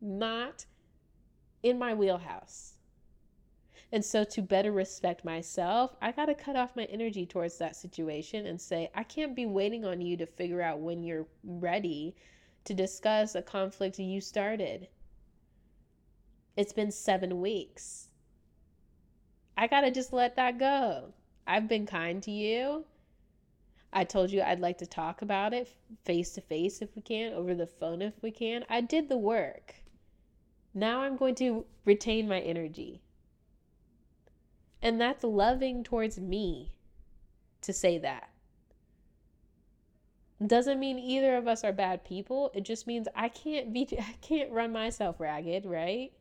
[0.01, 0.65] not
[1.61, 2.73] in my wheelhouse.
[3.91, 7.75] And so, to better respect myself, I got to cut off my energy towards that
[7.75, 12.15] situation and say, I can't be waiting on you to figure out when you're ready
[12.65, 14.89] to discuss a conflict you started.
[16.55, 18.09] It's been seven weeks.
[19.57, 21.13] I got to just let that go.
[21.47, 22.85] I've been kind to you.
[23.91, 25.67] I told you I'd like to talk about it
[26.05, 28.65] face to face if we can, over the phone if we can.
[28.69, 29.75] I did the work.
[30.75, 33.01] Now I'm going to retain my energy.
[34.81, 36.71] And that's loving towards me
[37.61, 38.29] to say that.
[40.45, 42.49] Doesn't mean either of us are bad people.
[42.53, 46.13] It just means I can't be I can't run myself ragged, right?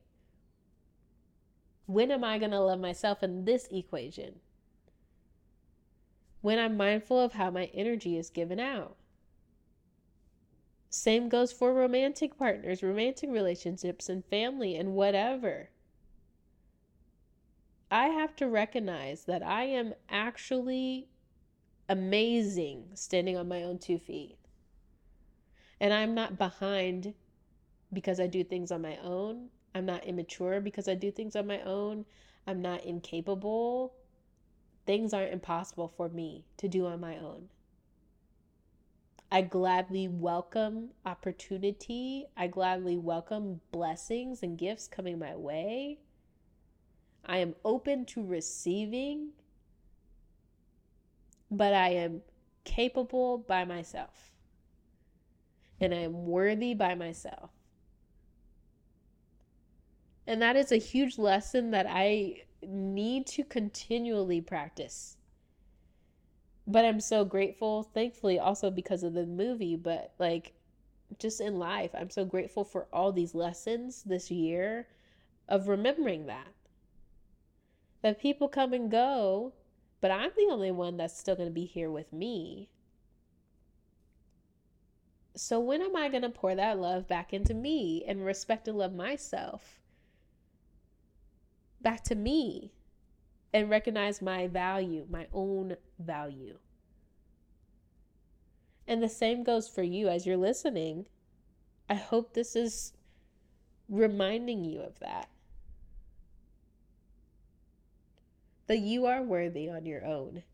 [1.86, 4.40] When am I going to love myself in this equation?
[6.40, 8.96] When I'm mindful of how my energy is given out.
[10.90, 15.70] Same goes for romantic partners, romantic relationships, and family, and whatever.
[17.90, 21.08] I have to recognize that I am actually
[21.88, 24.36] amazing standing on my own two feet.
[25.80, 27.14] And I'm not behind
[27.92, 29.48] because I do things on my own.
[29.74, 32.04] I'm not immature because I do things on my own.
[32.46, 33.94] I'm not incapable.
[34.86, 37.48] Things aren't impossible for me to do on my own.
[39.30, 42.26] I gladly welcome opportunity.
[42.36, 45.98] I gladly welcome blessings and gifts coming my way.
[47.28, 49.32] I am open to receiving
[51.50, 52.22] but I am
[52.64, 54.32] capable by myself.
[55.80, 57.50] And I am worthy by myself.
[60.26, 65.16] And that is a huge lesson that I need to continually practice.
[66.66, 70.52] But I'm so grateful, thankfully, also because of the movie, but like
[71.18, 74.88] just in life, I'm so grateful for all these lessons this year
[75.48, 76.48] of remembering that.
[78.02, 79.52] That people come and go,
[80.00, 82.70] but I'm the only one that's still going to be here with me.
[85.34, 88.76] So when am I going to pour that love back into me and respect and
[88.76, 89.80] love myself?
[91.80, 92.72] Back to me
[93.52, 96.58] and recognize my value, my own value.
[98.86, 101.06] And the same goes for you as you're listening.
[101.88, 102.92] I hope this is
[103.88, 105.28] reminding you of that.
[108.68, 110.44] That you are worthy on your own.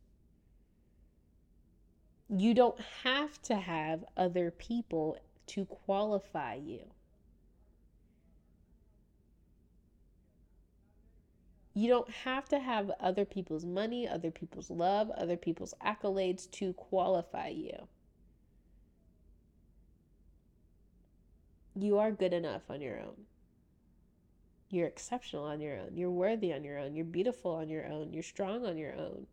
[2.30, 6.80] You don't have to have other people to qualify you.
[11.74, 16.72] You don't have to have other people's money, other people's love, other people's accolades to
[16.72, 17.88] qualify you.
[21.74, 23.26] You are good enough on your own.
[24.74, 25.90] You're exceptional on your own.
[25.94, 26.96] You're worthy on your own.
[26.96, 28.12] You're beautiful on your own.
[28.12, 29.28] You're strong on your own.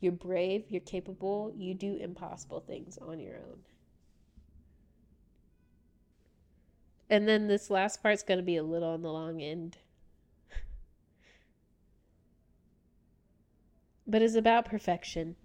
[0.00, 0.64] You're brave.
[0.70, 1.52] You're capable.
[1.54, 3.58] You do impossible things on your own.
[7.10, 9.76] And then this last part's going to be a little on the long end.
[14.06, 15.36] but it's about perfection.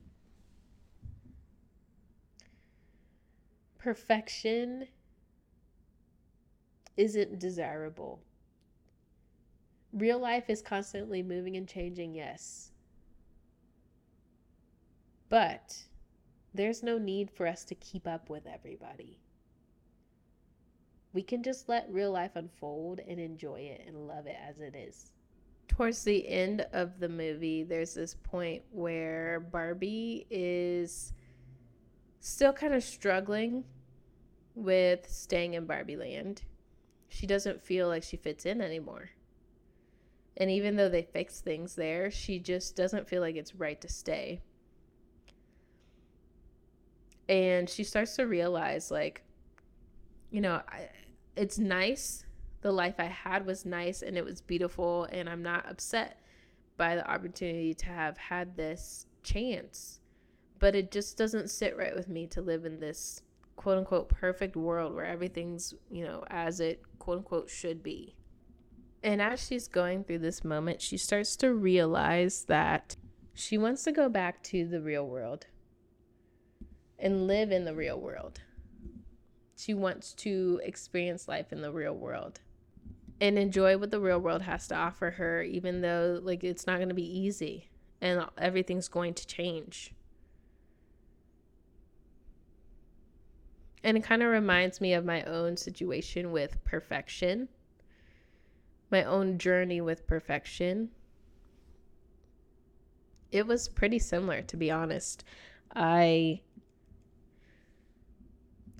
[3.77, 4.87] Perfection
[6.95, 8.21] isn't desirable.
[9.93, 12.71] Real life is constantly moving and changing, yes.
[15.29, 15.83] But
[16.53, 19.19] there's no need for us to keep up with everybody.
[21.13, 24.75] We can just let real life unfold and enjoy it and love it as it
[24.75, 25.11] is.
[25.67, 31.13] Towards the end of the movie, there's this point where Barbie is
[32.19, 33.63] still kind of struggling
[34.55, 36.43] with staying in Barbie land.
[37.09, 39.11] She doesn't feel like she fits in anymore.
[40.37, 43.89] And even though they fix things there, she just doesn't feel like it's right to
[43.89, 44.41] stay.
[47.27, 49.23] And she starts to realize, like,
[50.29, 50.89] you know, I,
[51.35, 52.23] it's nice.
[52.61, 55.07] The life I had was nice and it was beautiful.
[55.11, 56.21] And I'm not upset
[56.77, 59.99] by the opportunity to have had this chance.
[60.59, 63.23] But it just doesn't sit right with me to live in this
[63.55, 68.16] quote unquote perfect world where everything's, you know, as it quote unquote should be.
[69.07, 72.97] And as she's going through this moment, she starts to realize that
[73.33, 75.47] she wants to go back to the real world
[76.99, 78.41] and live in the real world.
[79.55, 82.41] She wants to experience life in the real world
[83.21, 86.75] and enjoy what the real world has to offer her, even though, like, it's not
[86.75, 87.69] going to be easy
[88.01, 89.93] and everything's going to change.
[93.85, 97.47] And it kind of reminds me of my own situation with perfection
[98.89, 100.89] my own journey with perfection,
[103.31, 105.23] it was pretty similar, to be honest.
[105.75, 106.41] I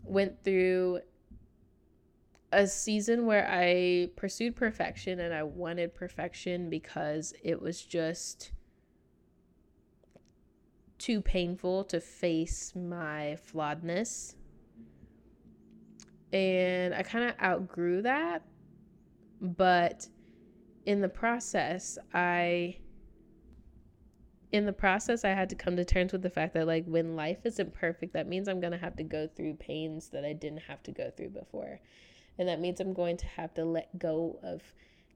[0.03, 1.01] went through
[2.51, 8.51] a season where I pursued perfection and I wanted perfection because it was just
[10.97, 14.35] too painful to face my flawedness.
[16.31, 18.43] And I kind of outgrew that
[19.41, 20.07] but
[20.85, 22.77] in the process, I
[24.51, 27.15] in the process, I had to come to terms with the fact that, like, when
[27.15, 30.33] life isn't perfect, that means I'm going to have to go through pains that I
[30.33, 31.81] didn't have to go through before.
[32.39, 34.61] And that means I'm going to have to let go of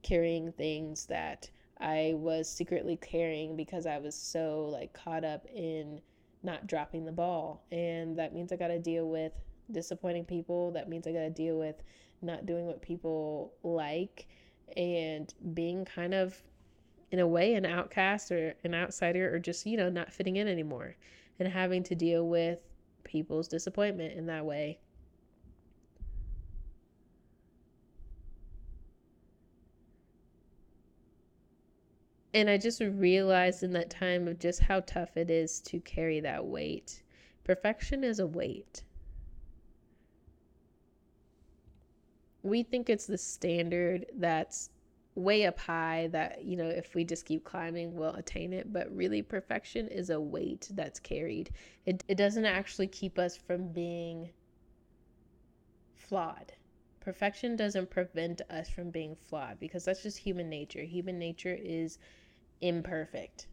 [0.02, 1.50] carrying things that
[1.80, 6.02] I was secretly carrying because I was so, like, caught up in
[6.42, 7.64] not dropping the ball.
[7.72, 9.32] And that means I got to deal with
[9.70, 10.72] disappointing people.
[10.72, 11.76] That means I got to deal with
[12.22, 14.26] not doing what people like
[14.76, 16.40] and being kind of
[17.10, 20.48] in a way an outcast or an outsider or just you know not fitting in
[20.48, 20.96] anymore
[21.38, 22.58] and having to deal with
[23.04, 24.78] people's disappointment in that way.
[32.34, 36.20] And i just realized in that time of just how tough it is to carry
[36.20, 37.02] that weight.
[37.44, 38.84] Perfection is a weight
[42.42, 44.70] we think it's the standard that's
[45.14, 48.72] way up high that you know if we just keep climbing we'll attain it.
[48.72, 51.50] But really perfection is a weight that's carried.
[51.86, 54.30] It, it doesn't actually keep us from being
[55.94, 56.52] flawed.
[57.00, 60.82] Perfection doesn't prevent us from being flawed because that's just human nature.
[60.82, 61.98] Human nature is
[62.60, 63.48] imperfect.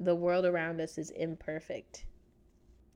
[0.00, 2.06] The world around us is imperfect.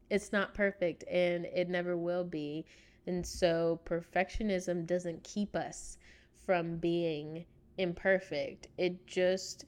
[0.08, 2.64] It's not perfect and it never will be
[3.10, 5.98] and so perfectionism doesn't keep us
[6.46, 7.44] from being
[7.76, 8.68] imperfect.
[8.78, 9.64] It just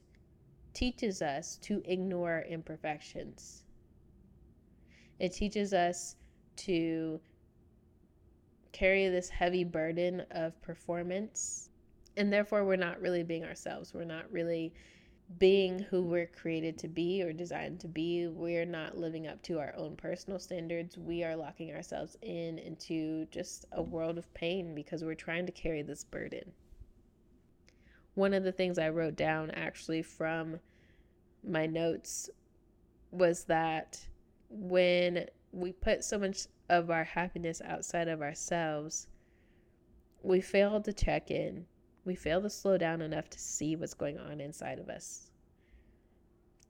[0.73, 3.63] teaches us to ignore imperfections.
[5.19, 6.15] It teaches us
[6.55, 7.19] to
[8.71, 11.69] carry this heavy burden of performance.
[12.15, 13.93] And therefore, we're not really being ourselves.
[13.93, 14.73] We're not really
[15.39, 18.27] being who we're created to be or designed to be.
[18.27, 20.97] We're not living up to our own personal standards.
[20.97, 25.51] We are locking ourselves in into just a world of pain because we're trying to
[25.51, 26.51] carry this burden
[28.15, 30.59] one of the things I wrote down actually from
[31.43, 32.29] my notes
[33.11, 34.07] was that
[34.49, 39.07] when we put so much of our happiness outside of ourselves,
[40.21, 41.65] we fail to check in.
[42.05, 45.31] We fail to slow down enough to see what's going on inside of us.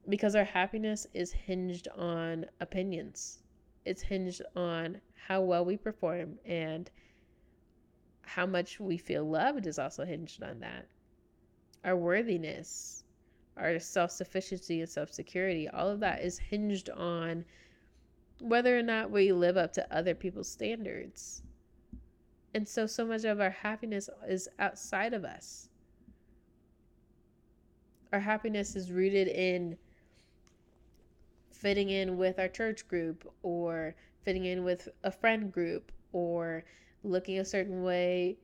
[0.08, 3.40] Because our happiness is hinged on opinions,
[3.86, 6.92] it's hinged on how well we perform, and
[8.22, 10.88] how much we feel loved is also hinged on that
[11.84, 13.04] our worthiness,
[13.58, 17.46] our self sufficiency and self security, all of that is hinged on
[18.40, 21.44] whether or not we live up to other people's standards.
[22.54, 25.70] And so, so much of our happiness is outside of us.
[28.12, 29.78] Our happiness is rooted in
[31.52, 36.64] fitting in with our church group or fitting in with a friend group or
[37.04, 38.38] looking a certain way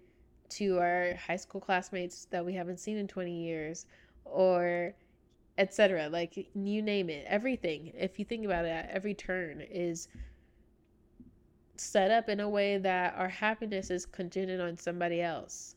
[0.50, 3.86] to our high school classmates that we haven't seen in 20 years
[4.26, 4.94] or
[5.58, 10.08] etc like you name it everything if you think about it at every turn is
[11.80, 15.76] set up in a way that our happiness is contingent on somebody else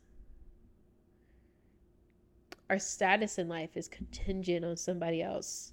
[2.71, 5.73] our status in life is contingent on somebody else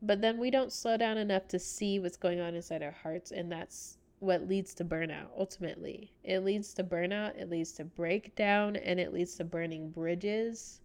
[0.00, 3.30] but then we don't slow down enough to see what's going on inside our hearts
[3.30, 6.12] and that's what leads to burnout ultimately.
[6.24, 10.80] It leads to burnout, it leads to breakdown, and it leads to burning bridges.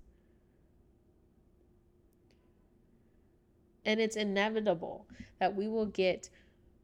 [3.85, 5.07] And it's inevitable
[5.39, 6.29] that we will get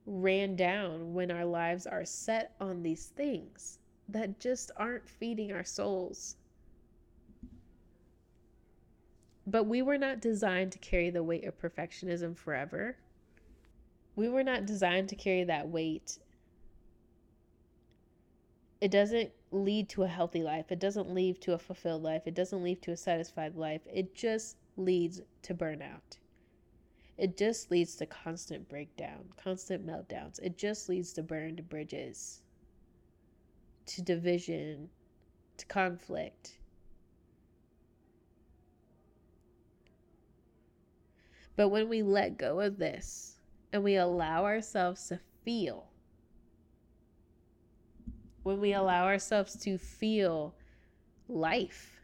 [0.10, 5.64] ran down when our lives are set on these things that just aren't feeding our
[5.64, 6.36] souls.
[9.46, 12.98] But we were not designed to carry the weight of perfectionism forever.
[14.16, 16.20] We were not designed to carry that weight
[18.82, 20.72] it doesn't lead to a healthy life.
[20.72, 22.24] It doesn't lead to a fulfilled life.
[22.26, 23.82] It doesn't lead to a satisfied life.
[23.92, 26.19] It just leads to burnout.
[27.20, 30.40] It just leads to constant breakdown, constant meltdowns.
[30.42, 32.42] It just leads to burned bridges,
[33.88, 34.90] to division,
[35.58, 36.60] to conflict.
[41.58, 43.36] But when we let go of this
[43.74, 45.90] and we allow ourselves to feel
[48.44, 50.56] when we allow ourselves to feel
[51.28, 51.99] life.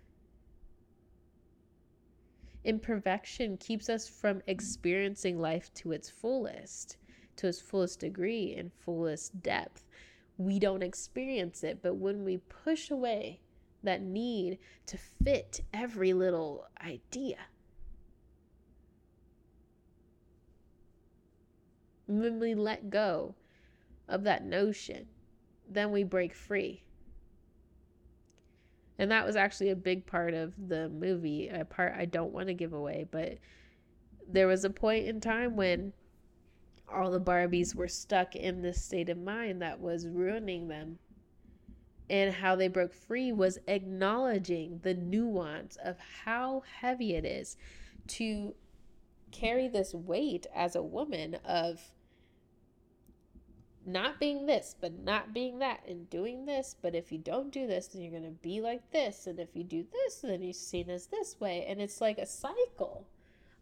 [2.65, 6.97] Imperfection keeps us from experiencing life to its fullest,
[7.35, 9.85] to its fullest degree and fullest depth.
[10.37, 13.39] We don't experience it, but when we push away
[13.83, 14.57] that need
[14.87, 17.37] to fit every little idea,
[22.07, 23.35] when we let go
[24.07, 25.07] of that notion
[25.67, 26.84] then we break free.
[28.97, 32.47] And that was actually a big part of the movie, a part I don't want
[32.47, 33.37] to give away, but
[34.27, 35.93] there was a point in time when
[36.91, 40.99] all the Barbies were stuck in this state of mind that was ruining them.
[42.09, 47.57] And how they broke free was acknowledging the nuance of how heavy it is
[48.07, 48.53] to
[49.31, 51.94] carry this weight as a woman of
[53.85, 56.75] not being this, but not being that, and doing this.
[56.81, 59.27] But if you don't do this, then you're going to be like this.
[59.27, 61.65] And if you do this, then you're seen as this way.
[61.67, 63.05] And it's like a cycle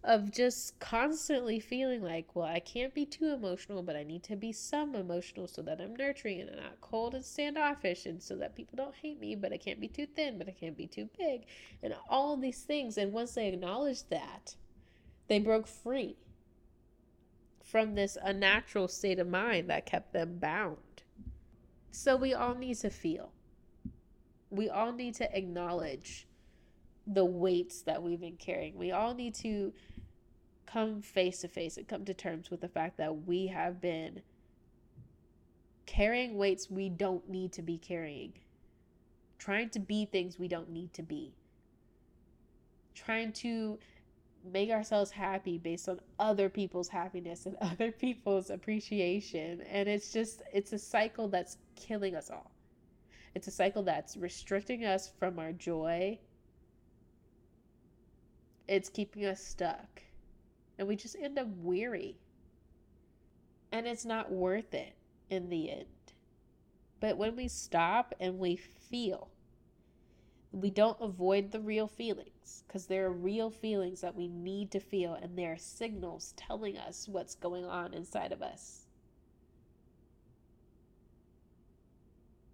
[0.03, 4.35] of just constantly feeling like, well, I can't be too emotional, but I need to
[4.35, 8.35] be some emotional so that I'm nurturing and I'm not cold and standoffish, and so
[8.35, 10.87] that people don't hate me, but I can't be too thin, but I can't be
[10.87, 11.43] too big,
[11.81, 12.97] and all these things.
[12.97, 14.55] And once they acknowledged that,
[15.29, 16.17] they broke free
[17.63, 20.77] from this unnatural state of mind that kept them bound.
[21.91, 23.31] So we all need to feel.
[24.49, 26.27] We all need to acknowledge
[27.07, 28.77] the weights that we've been carrying.
[28.77, 29.73] We all need to
[30.65, 34.21] come face to face and come to terms with the fact that we have been
[35.85, 38.33] carrying weights we don't need to be carrying,
[39.37, 41.33] trying to be things we don't need to be,
[42.95, 43.77] trying to
[44.51, 49.61] make ourselves happy based on other people's happiness and other people's appreciation.
[49.61, 52.51] And it's just, it's a cycle that's killing us all.
[53.35, 56.19] It's a cycle that's restricting us from our joy.
[58.67, 60.03] It's keeping us stuck
[60.77, 62.17] and we just end up weary.
[63.71, 64.93] And it's not worth it
[65.29, 65.85] in the end.
[66.99, 69.29] But when we stop and we feel,
[70.53, 74.79] we don't avoid the real feelings because there are real feelings that we need to
[74.79, 78.85] feel, and there are signals telling us what's going on inside of us.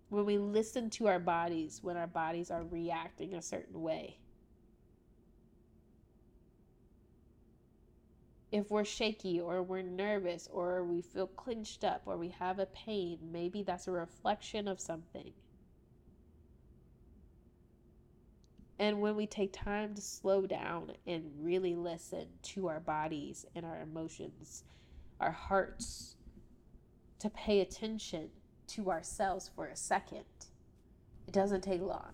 [0.07, 4.17] When we listen to our bodies, when our bodies are reacting a certain way,
[8.49, 12.65] if we're shaky or we're nervous or we feel clenched up or we have a
[12.65, 15.33] pain, maybe that's a reflection of something.
[18.79, 23.65] And when we take time to slow down and really listen to our bodies and
[23.65, 24.63] our emotions,
[25.19, 26.15] our hearts,
[27.19, 28.29] to pay attention
[28.67, 30.23] to ourselves for a second,
[31.27, 32.13] it doesn't take long.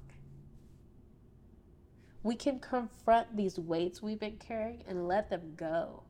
[2.24, 6.06] We can confront these weights we've been carrying and let them go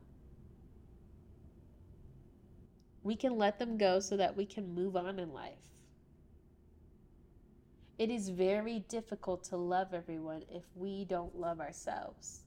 [3.06, 5.75] we can let them go so that we can move on in life.
[7.98, 12.40] It is very difficult to love everyone if we don't love ourselves.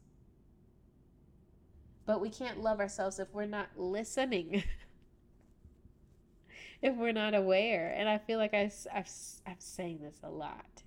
[2.05, 4.63] But we can't love ourselves if we're not listening,
[6.81, 7.93] if we're not aware.
[7.95, 9.09] And I feel like I, I've,
[9.47, 10.83] I'm saying this a lot.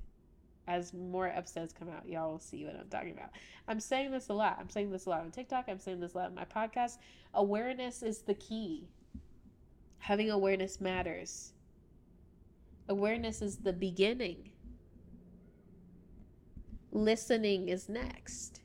[0.68, 3.30] As more episodes come out, y'all will see what I'm talking about.
[3.66, 4.58] I'm saying this a lot.
[4.60, 5.64] I'm saying this a lot on TikTok.
[5.68, 6.98] I'm saying this a lot on my podcast.
[7.34, 8.86] Awareness is the key
[10.02, 11.52] Having awareness matters.
[12.88, 14.50] Awareness is the beginning.
[16.92, 18.60] Listening is next.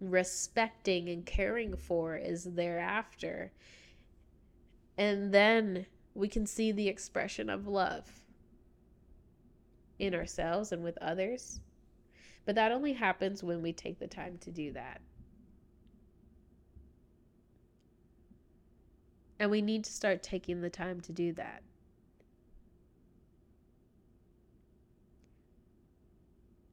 [0.00, 3.52] Respecting and caring for is thereafter.
[4.96, 5.84] And then
[6.14, 8.10] we can see the expression of love
[9.98, 11.60] in ourselves and with others.
[12.46, 15.02] But that only happens when we take the time to do that.
[19.38, 21.62] And we need to start taking the time to do that.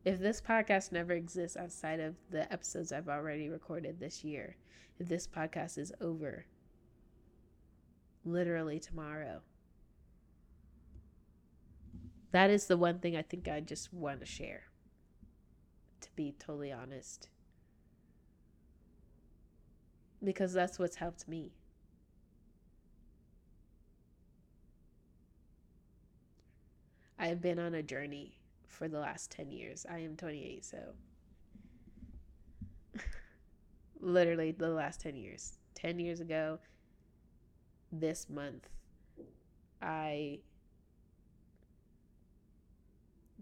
[0.06, 4.58] If this podcast never exists outside of the episodes I've already recorded this year,
[5.00, 6.46] if this podcast is over
[8.26, 9.42] literally tomorrow,
[12.32, 14.64] that is the one thing I think I just want to share,
[16.02, 17.30] to be totally honest.
[20.22, 21.54] Because that's what's helped me.
[27.18, 28.38] I've been on a journey
[28.74, 29.86] for the last 10 years.
[29.90, 30.78] I am 28, so
[34.00, 35.60] literally the last 10 years.
[35.76, 36.60] 10 years ago,
[37.92, 38.68] this month,
[39.82, 40.40] I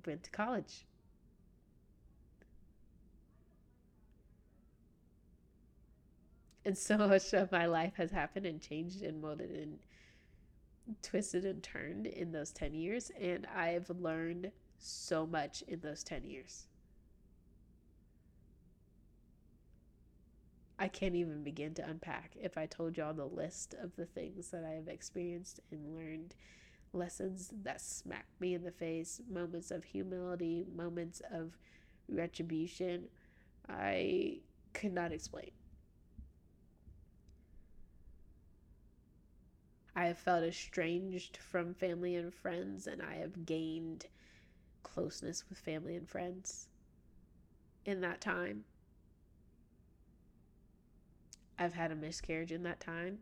[0.05, 0.85] went to college.
[6.63, 9.79] And so much of my life has happened and changed and molded and
[11.01, 14.51] twisted and turned in those 10 years, and I've learned
[14.81, 16.67] so much in those 10 years.
[20.79, 24.49] I can't even begin to unpack if I told y'all the list of the things
[24.49, 26.33] that I have experienced and learned
[26.91, 31.57] lessons that smacked me in the face, moments of humility, moments of
[32.09, 33.03] retribution,
[33.69, 34.39] I
[34.73, 35.51] could not explain.
[39.95, 44.07] I have felt estranged from family and friends, and I have gained
[44.93, 46.67] closeness with family and friends
[47.85, 48.63] in that time.
[51.57, 53.19] I've had a miscarriage in that time.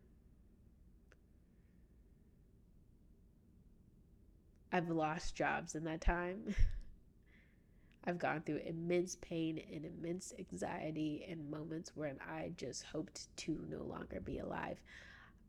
[4.72, 6.55] I've lost jobs in that time.
[8.05, 13.65] I've gone through immense pain and immense anxiety and moments when I just hoped to
[13.70, 14.80] no longer be alive.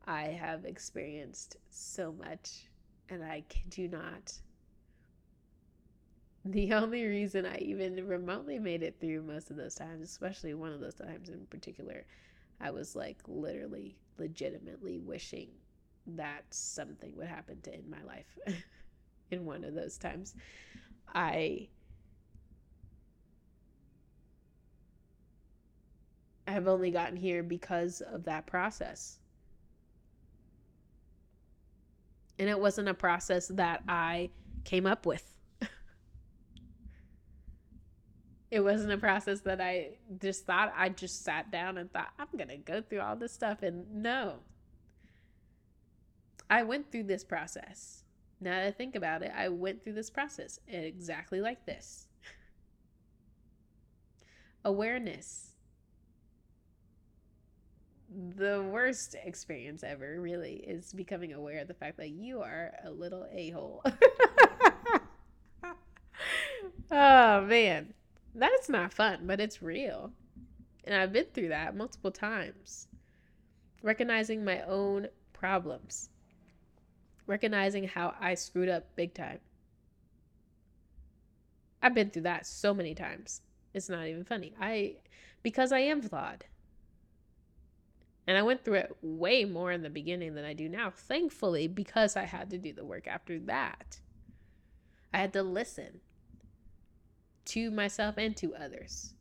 [0.05, 2.67] I have experienced so much,
[3.09, 4.33] and I kid you not.
[6.43, 10.73] The only reason I even remotely made it through most of those times, especially one
[10.73, 12.05] of those times in particular,
[12.59, 15.49] I was like literally, legitimately wishing
[16.07, 18.37] that something would happen to end my life
[19.31, 20.33] in one of those times.
[21.13, 21.67] I
[26.47, 29.19] have only gotten here because of that process.
[32.39, 34.31] And it wasn't a process that I
[34.63, 35.30] came up with.
[38.51, 42.27] It wasn't a process that I just thought I just sat down and thought I'm
[42.37, 44.39] going to go through all this stuff and no.
[46.49, 48.03] I went through this process.
[48.41, 52.07] Now that I think about it, I went through this process exactly like this.
[54.65, 55.51] Awareness
[58.13, 62.91] the worst experience ever really is becoming aware of the fact that you are a
[62.91, 63.81] little a-hole
[66.91, 67.93] oh man
[68.33, 70.11] that's not fun but it's real.
[70.83, 72.87] And i've been through that multiple times.
[73.83, 76.09] Recognizing my own problems.
[77.27, 79.39] Recognizing how i screwed up big time.
[81.81, 83.41] I've been through that so many times.
[83.73, 84.53] It's not even funny.
[84.59, 84.95] I
[85.43, 86.45] because i am flawed.
[88.27, 91.67] And I went through it way more in the beginning than I do now, thankfully,
[91.67, 93.99] because I had to do the work after that.
[95.13, 96.01] I had to listen
[97.45, 99.13] to myself and to others.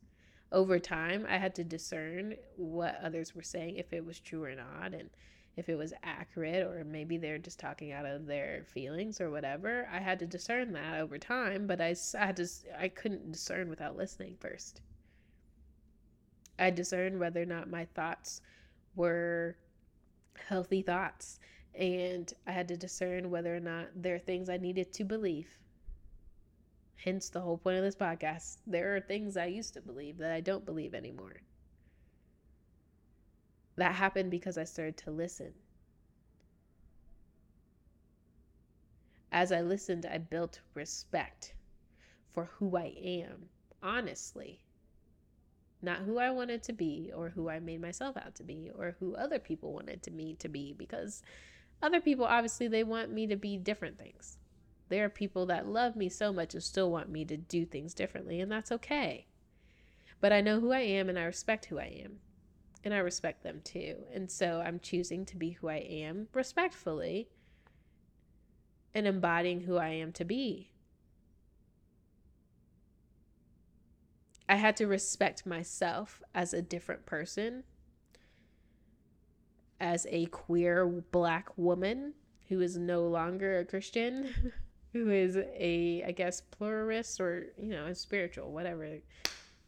[0.52, 4.54] Over time, I had to discern what others were saying, if it was true or
[4.54, 5.10] not, and
[5.56, 9.88] if it was accurate, or maybe they're just talking out of their feelings or whatever.
[9.92, 12.48] I had to discern that over time, but I, I had to,
[12.78, 14.80] I couldn't discern without listening first.
[16.58, 18.40] I discerned whether or not my thoughts
[18.94, 19.56] were
[20.48, 21.38] healthy thoughts.
[21.74, 25.48] And I had to discern whether or not there are things I needed to believe.
[27.05, 28.59] Hence the whole point of this podcast.
[28.66, 31.42] There are things I used to believe that I don't believe anymore.
[33.76, 35.55] That happened because I started to listen.
[39.32, 41.55] As I listened, I built respect
[42.32, 43.48] for who I am,
[43.82, 44.61] honestly
[45.82, 48.96] not who I wanted to be or who I made myself out to be or
[48.98, 51.22] who other people wanted to me to be because
[51.82, 54.38] other people obviously they want me to be different things.
[54.91, 57.95] There are people that love me so much and still want me to do things
[57.95, 59.26] differently and that's okay.
[60.20, 62.18] But I know who I am and I respect who I am.
[62.82, 63.97] And I respect them too.
[64.12, 67.28] And so I'm choosing to be who I am respectfully
[68.95, 70.70] and embodying who I am to be.
[74.49, 77.62] I had to respect myself as a different person,
[79.78, 82.14] as a queer black woman
[82.49, 84.53] who is no longer a Christian,
[84.93, 88.99] who is a, I guess, pluralist or, you know, a spiritual, whatever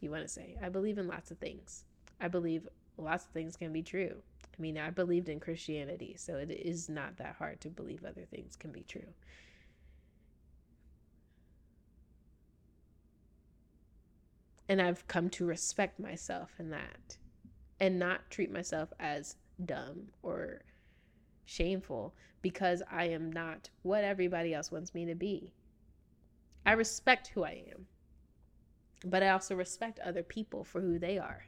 [0.01, 0.57] you want to say.
[0.61, 1.85] I believe in lots of things.
[2.19, 2.67] I believe
[2.97, 4.15] lots of things can be true.
[4.45, 8.25] I mean, I believed in Christianity, so it is not that hard to believe other
[8.29, 9.13] things can be true.
[14.69, 17.17] And I've come to respect myself in that
[17.79, 20.61] and not treat myself as dumb or
[21.45, 25.53] shameful because I am not what everybody else wants me to be.
[26.65, 27.87] I respect who I am,
[29.05, 31.45] but I also respect other people for who they are.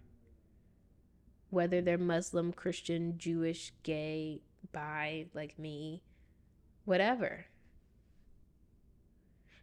[1.50, 4.42] Whether they're Muslim, Christian, Jewish, gay,
[4.72, 6.02] bi, like me,
[6.84, 7.46] whatever.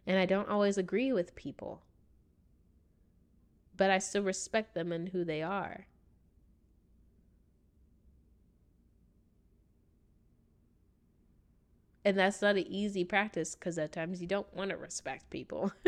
[0.07, 1.83] And I don't always agree with people
[3.75, 5.87] but I still respect them and who they are.
[12.05, 15.71] And that's not an easy practice because at times you don't want to respect people.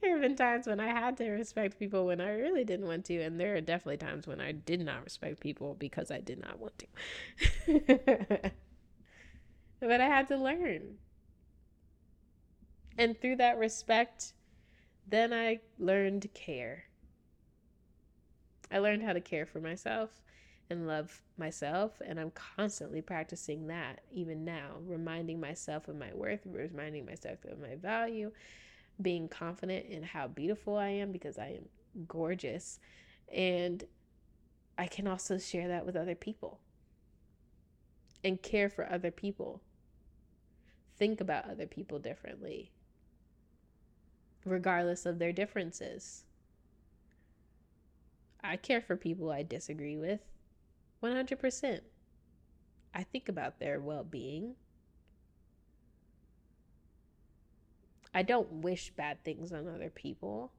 [0.00, 3.06] there have been times when I had to respect people when I really didn't want
[3.06, 6.40] to, and there are definitely times when I did not respect people because I did
[6.40, 6.86] not want to.
[9.80, 10.98] but I had to learn.
[12.96, 14.32] And through that respect,
[15.08, 16.84] then I learned care.
[18.70, 20.20] I learned how to care for myself
[20.68, 26.40] and love myself, and I'm constantly practicing that even now, reminding myself of my worth,
[26.44, 28.32] reminding myself of my value,
[29.00, 31.68] being confident in how beautiful I am because I am
[32.08, 32.80] gorgeous.
[33.32, 33.84] And
[34.78, 36.60] I can also share that with other people
[38.24, 39.62] and care for other people.
[40.98, 42.72] Think about other people differently,
[44.44, 46.24] regardless of their differences.
[48.42, 50.20] I care for people I disagree with
[51.02, 51.80] 100%.
[52.94, 54.54] I think about their well being.
[58.14, 60.52] I don't wish bad things on other people,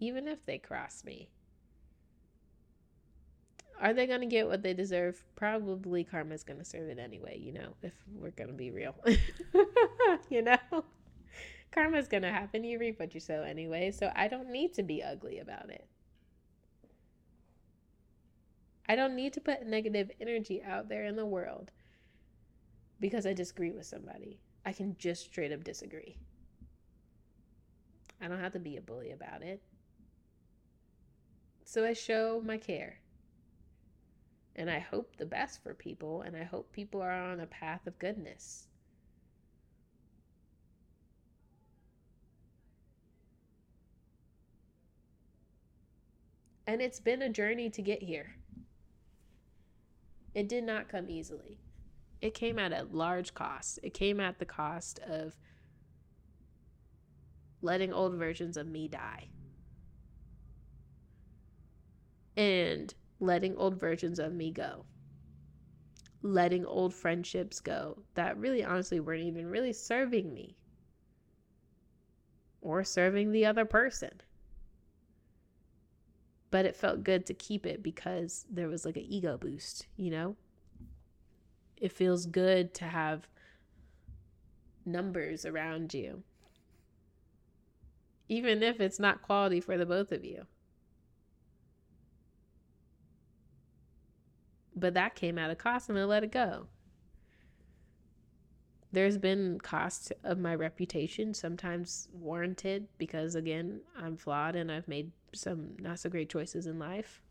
[0.00, 1.28] even if they cross me.
[3.78, 5.22] Are they going to get what they deserve?
[5.34, 8.94] Probably karma's going to serve it anyway, you know, if we're going to be real.
[10.30, 10.84] you know?
[11.72, 12.64] Karma's going to happen.
[12.64, 13.90] You reap what you sow anyway.
[13.90, 15.86] So I don't need to be ugly about it.
[18.88, 21.70] I don't need to put negative energy out there in the world
[23.00, 24.40] because I disagree with somebody.
[24.64, 26.16] I can just straight up disagree.
[28.20, 29.60] I don't have to be a bully about it.
[31.64, 32.98] So I show my care.
[34.54, 37.86] And I hope the best for people, and I hope people are on a path
[37.86, 38.68] of goodness.
[46.66, 48.36] And it's been a journey to get here.
[50.34, 51.58] It did not come easily.
[52.20, 53.78] It came at a large cost.
[53.82, 55.36] It came at the cost of
[57.60, 59.28] letting old versions of me die.
[62.36, 64.86] And letting old versions of me go.
[66.22, 70.56] Letting old friendships go that really honestly weren't even really serving me
[72.60, 74.20] or serving the other person.
[76.52, 80.10] But it felt good to keep it because there was like an ego boost, you
[80.10, 80.36] know?
[81.78, 83.26] It feels good to have
[84.84, 86.22] numbers around you,
[88.28, 90.46] even if it's not quality for the both of you.
[94.76, 96.66] But that came at a cost and I let it go.
[98.92, 105.12] There's been cost of my reputation, sometimes warranted because again, I'm flawed and I've made
[105.32, 107.22] some not so great choices in life.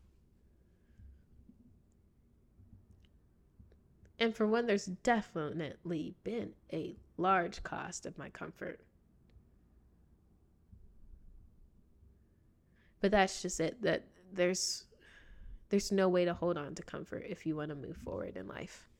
[4.17, 8.79] And for one, there's definitely been a large cost of my comfort.
[13.01, 14.85] But that's just it that there's
[15.69, 18.47] there's no way to hold on to comfort if you want to move forward in
[18.47, 18.90] life.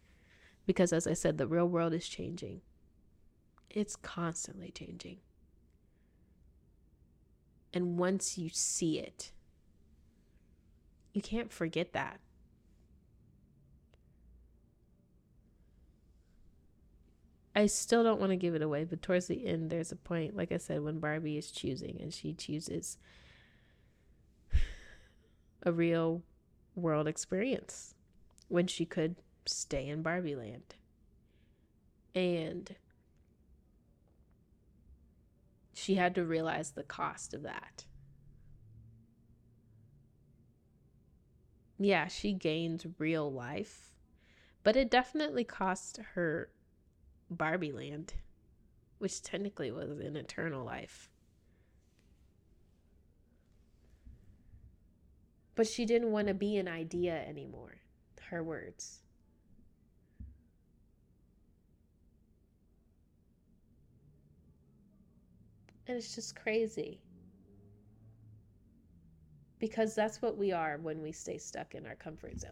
[0.66, 2.62] Because as I said, the real world is changing.
[3.70, 5.18] It's constantly changing.
[7.74, 9.32] And once you see it,
[11.14, 12.20] you can't forget that.
[17.56, 20.38] I still don't want to give it away, but towards the end, there's a point,
[20.38, 22.98] like I said, when Barbie is choosing and she chooses
[25.64, 26.24] a real
[26.76, 27.94] world experience
[28.48, 29.16] when she could
[29.46, 30.76] stay in Barbie land.
[32.14, 32.76] And
[35.74, 37.86] she had to realize the cost of that.
[41.80, 43.96] Yeah, she gained real life,
[44.64, 46.50] but it definitely cost her
[47.32, 48.14] Barbie land,
[49.00, 51.10] which technically was an eternal life.
[55.56, 57.78] But she didn't want to be an idea anymore.
[58.30, 59.01] Her words.
[65.92, 67.02] And it's just crazy.
[69.60, 72.52] Because that's what we are when we stay stuck in our comfort zone.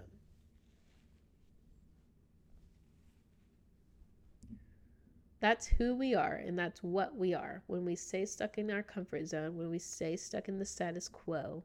[5.40, 8.84] That's who we are, and that's what we are when we stay stuck in our
[8.84, 11.64] comfort zone, when we stay stuck in the status quo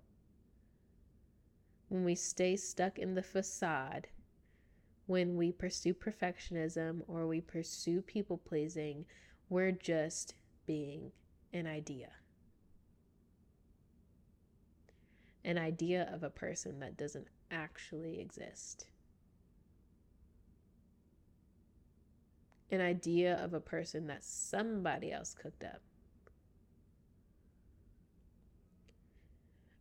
[1.89, 4.07] when we stay stuck in the facade,
[5.07, 9.05] when we pursue perfectionism or we pursue people pleasing,
[9.49, 10.35] we're just
[10.67, 11.11] being
[11.55, 12.11] an idea.
[15.45, 18.87] An idea of a person that doesn't actually exist.
[22.71, 25.81] An idea of a person that somebody else cooked up.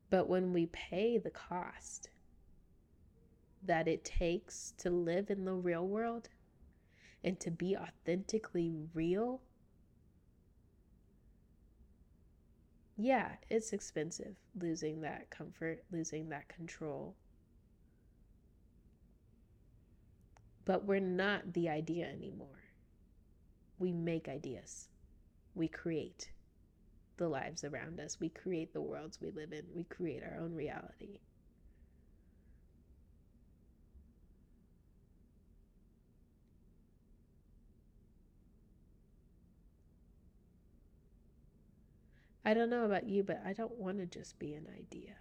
[0.10, 2.10] But when we pay the cost
[3.66, 6.30] that it takes to live in the real world
[7.24, 9.42] and to be authentically real,
[12.98, 17.16] yeah, it's expensive losing that comfort, losing that control.
[20.66, 22.48] But we're not the idea anymore.
[23.80, 24.90] We make ideas,
[25.56, 26.32] we create
[27.18, 30.54] the lives around us, we create the worlds we live in, we create our own
[30.54, 31.20] reality.
[42.46, 45.16] I don't know about you, but I don't want to just be an idea.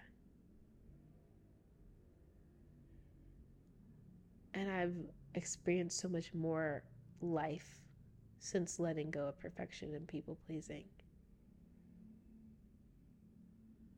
[4.55, 4.97] And I've
[5.35, 6.83] experienced so much more
[7.20, 7.81] life
[8.39, 10.85] since letting go of perfection and people pleasing.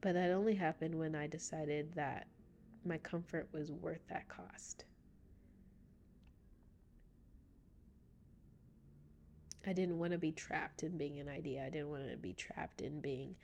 [0.03, 2.27] But that only happened when I decided that
[2.85, 4.85] my comfort was worth that cost.
[9.67, 11.65] I didn't want to be trapped in being an idea.
[11.65, 13.35] I didn't want to be trapped in being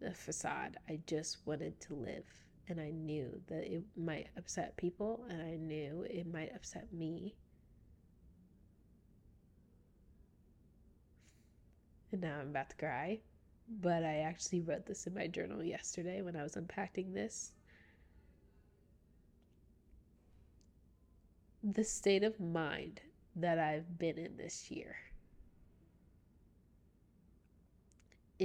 [0.00, 0.78] the facade.
[0.88, 2.24] I just wanted to live.
[2.68, 7.34] And I knew that it might upset people, and I knew it might upset me.
[12.10, 13.20] And now I'm about to cry.
[13.82, 17.52] But I actually wrote this in my journal yesterday when I was unpacking this.
[21.62, 23.00] The state of mind
[23.36, 24.96] that I've been in this year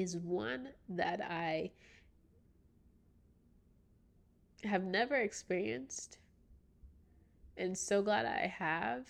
[0.02, 1.72] is one that I
[4.64, 6.18] have never experienced
[7.58, 9.08] and so glad I have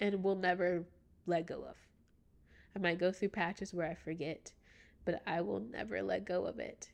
[0.00, 0.84] and will never
[1.26, 1.76] let go of.
[2.74, 4.52] I might go through patches where I forget,
[5.04, 6.90] but I will never let go of it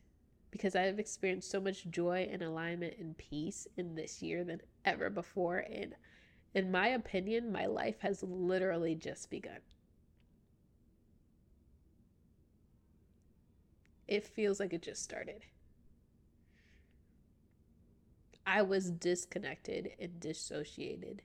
[0.50, 4.62] because I have experienced so much joy and alignment and peace in this year than
[4.84, 5.59] ever before.
[5.70, 5.94] And
[6.54, 9.61] in my opinion, my life has literally just begun.
[14.09, 15.44] It feels like it just started.
[18.46, 21.22] I was disconnected and dissociated.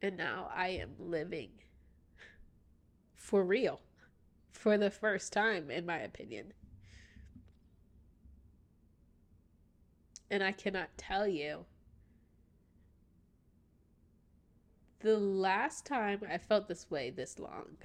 [0.00, 1.50] And now I am living
[3.16, 3.80] for real
[4.52, 6.52] for the first time, in my opinion.
[10.30, 11.66] And I cannot tell you
[15.00, 17.76] the last time I felt this way this long.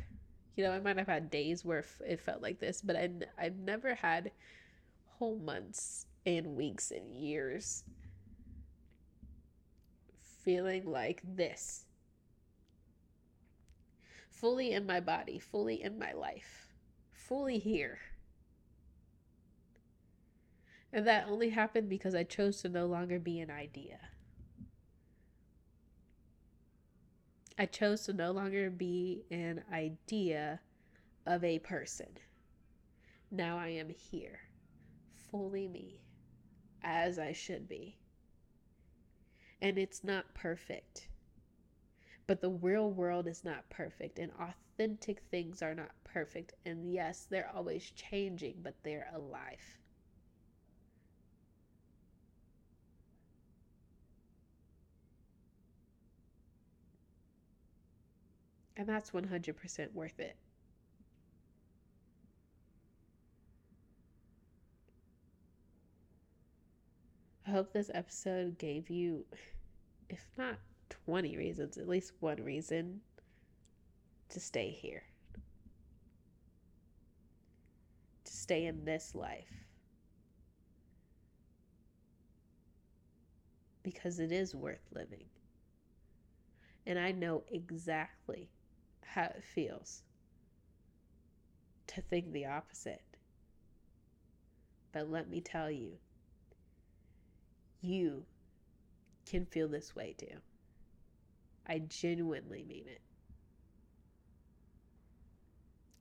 [0.59, 3.55] You know, I might have had days where it felt like this, but I, I've
[3.59, 4.31] never had
[5.05, 7.85] whole months and weeks and years
[10.43, 11.85] feeling like this.
[14.29, 16.67] Fully in my body, fully in my life,
[17.09, 17.99] fully here.
[20.91, 24.08] And that only happened because I chose to no longer be an idea.
[27.61, 30.61] I chose to no longer be an idea
[31.25, 32.07] of a person.
[33.29, 34.39] Now I am here,
[35.29, 35.99] fully me,
[36.81, 37.97] as I should be.
[39.61, 41.09] And it's not perfect.
[42.27, 46.53] But the real world is not perfect, and authentic things are not perfect.
[46.65, 49.78] And yes, they're always changing, but they're alive.
[58.79, 60.37] And that's 100% worth it.
[67.45, 69.25] I hope this episode gave you,
[70.09, 70.59] if not
[71.05, 73.01] 20 reasons, at least one reason
[74.29, 75.03] to stay here,
[78.23, 79.65] to stay in this life.
[83.83, 85.25] Because it is worth living.
[86.85, 88.49] And I know exactly
[89.03, 90.03] how it feels
[91.87, 93.01] to think the opposite.
[94.91, 95.93] But let me tell you,
[97.81, 98.25] you
[99.25, 100.37] can feel this way too.
[101.67, 103.01] I genuinely mean it.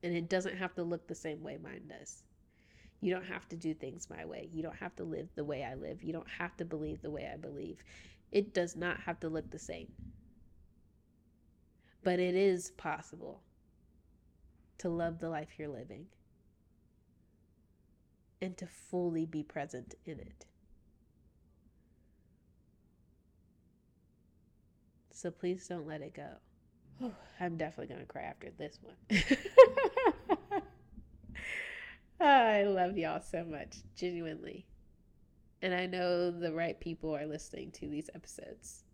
[0.03, 2.23] And it doesn't have to look the same way mine does.
[3.01, 4.49] You don't have to do things my way.
[4.53, 6.03] You don't have to live the way I live.
[6.03, 7.83] You don't have to believe the way I believe.
[8.33, 9.89] It does not have to look the same.
[12.03, 13.43] But it is possible
[14.79, 16.07] to love the life you're living
[18.41, 20.47] and to fully be present in it.
[25.11, 27.11] So please don't let it go.
[27.41, 28.95] I'm definitely going to cry after this one.
[32.21, 34.67] I love y'all so much, genuinely.
[35.61, 38.85] And I know the right people are listening to these episodes.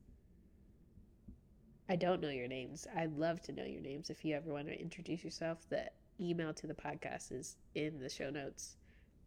[1.88, 2.86] I don't know your names.
[2.96, 5.58] I'd love to know your names if you ever want to introduce yourself.
[5.68, 8.76] The email to the podcast is in the show notes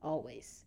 [0.01, 0.65] always.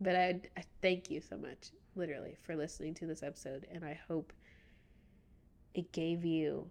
[0.00, 3.66] but I, I thank you so much, literally, for listening to this episode.
[3.70, 4.32] And I hope
[5.74, 6.66] it gave you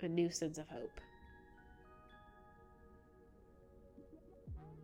[0.00, 1.00] a new sense of hope.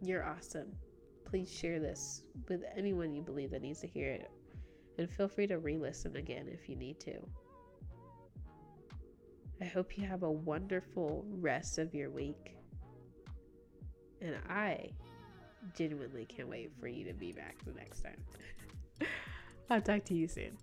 [0.02, 0.72] You're awesome.
[1.24, 4.30] Please share this with anyone you believe that needs to hear it
[4.98, 7.14] and feel free to re listen again if you need to.
[9.60, 12.56] I hope you have a wonderful rest of your week.
[14.20, 14.90] And I
[15.76, 18.16] genuinely can't wait for you to be back the next time.
[19.70, 20.58] I'll talk to you soon.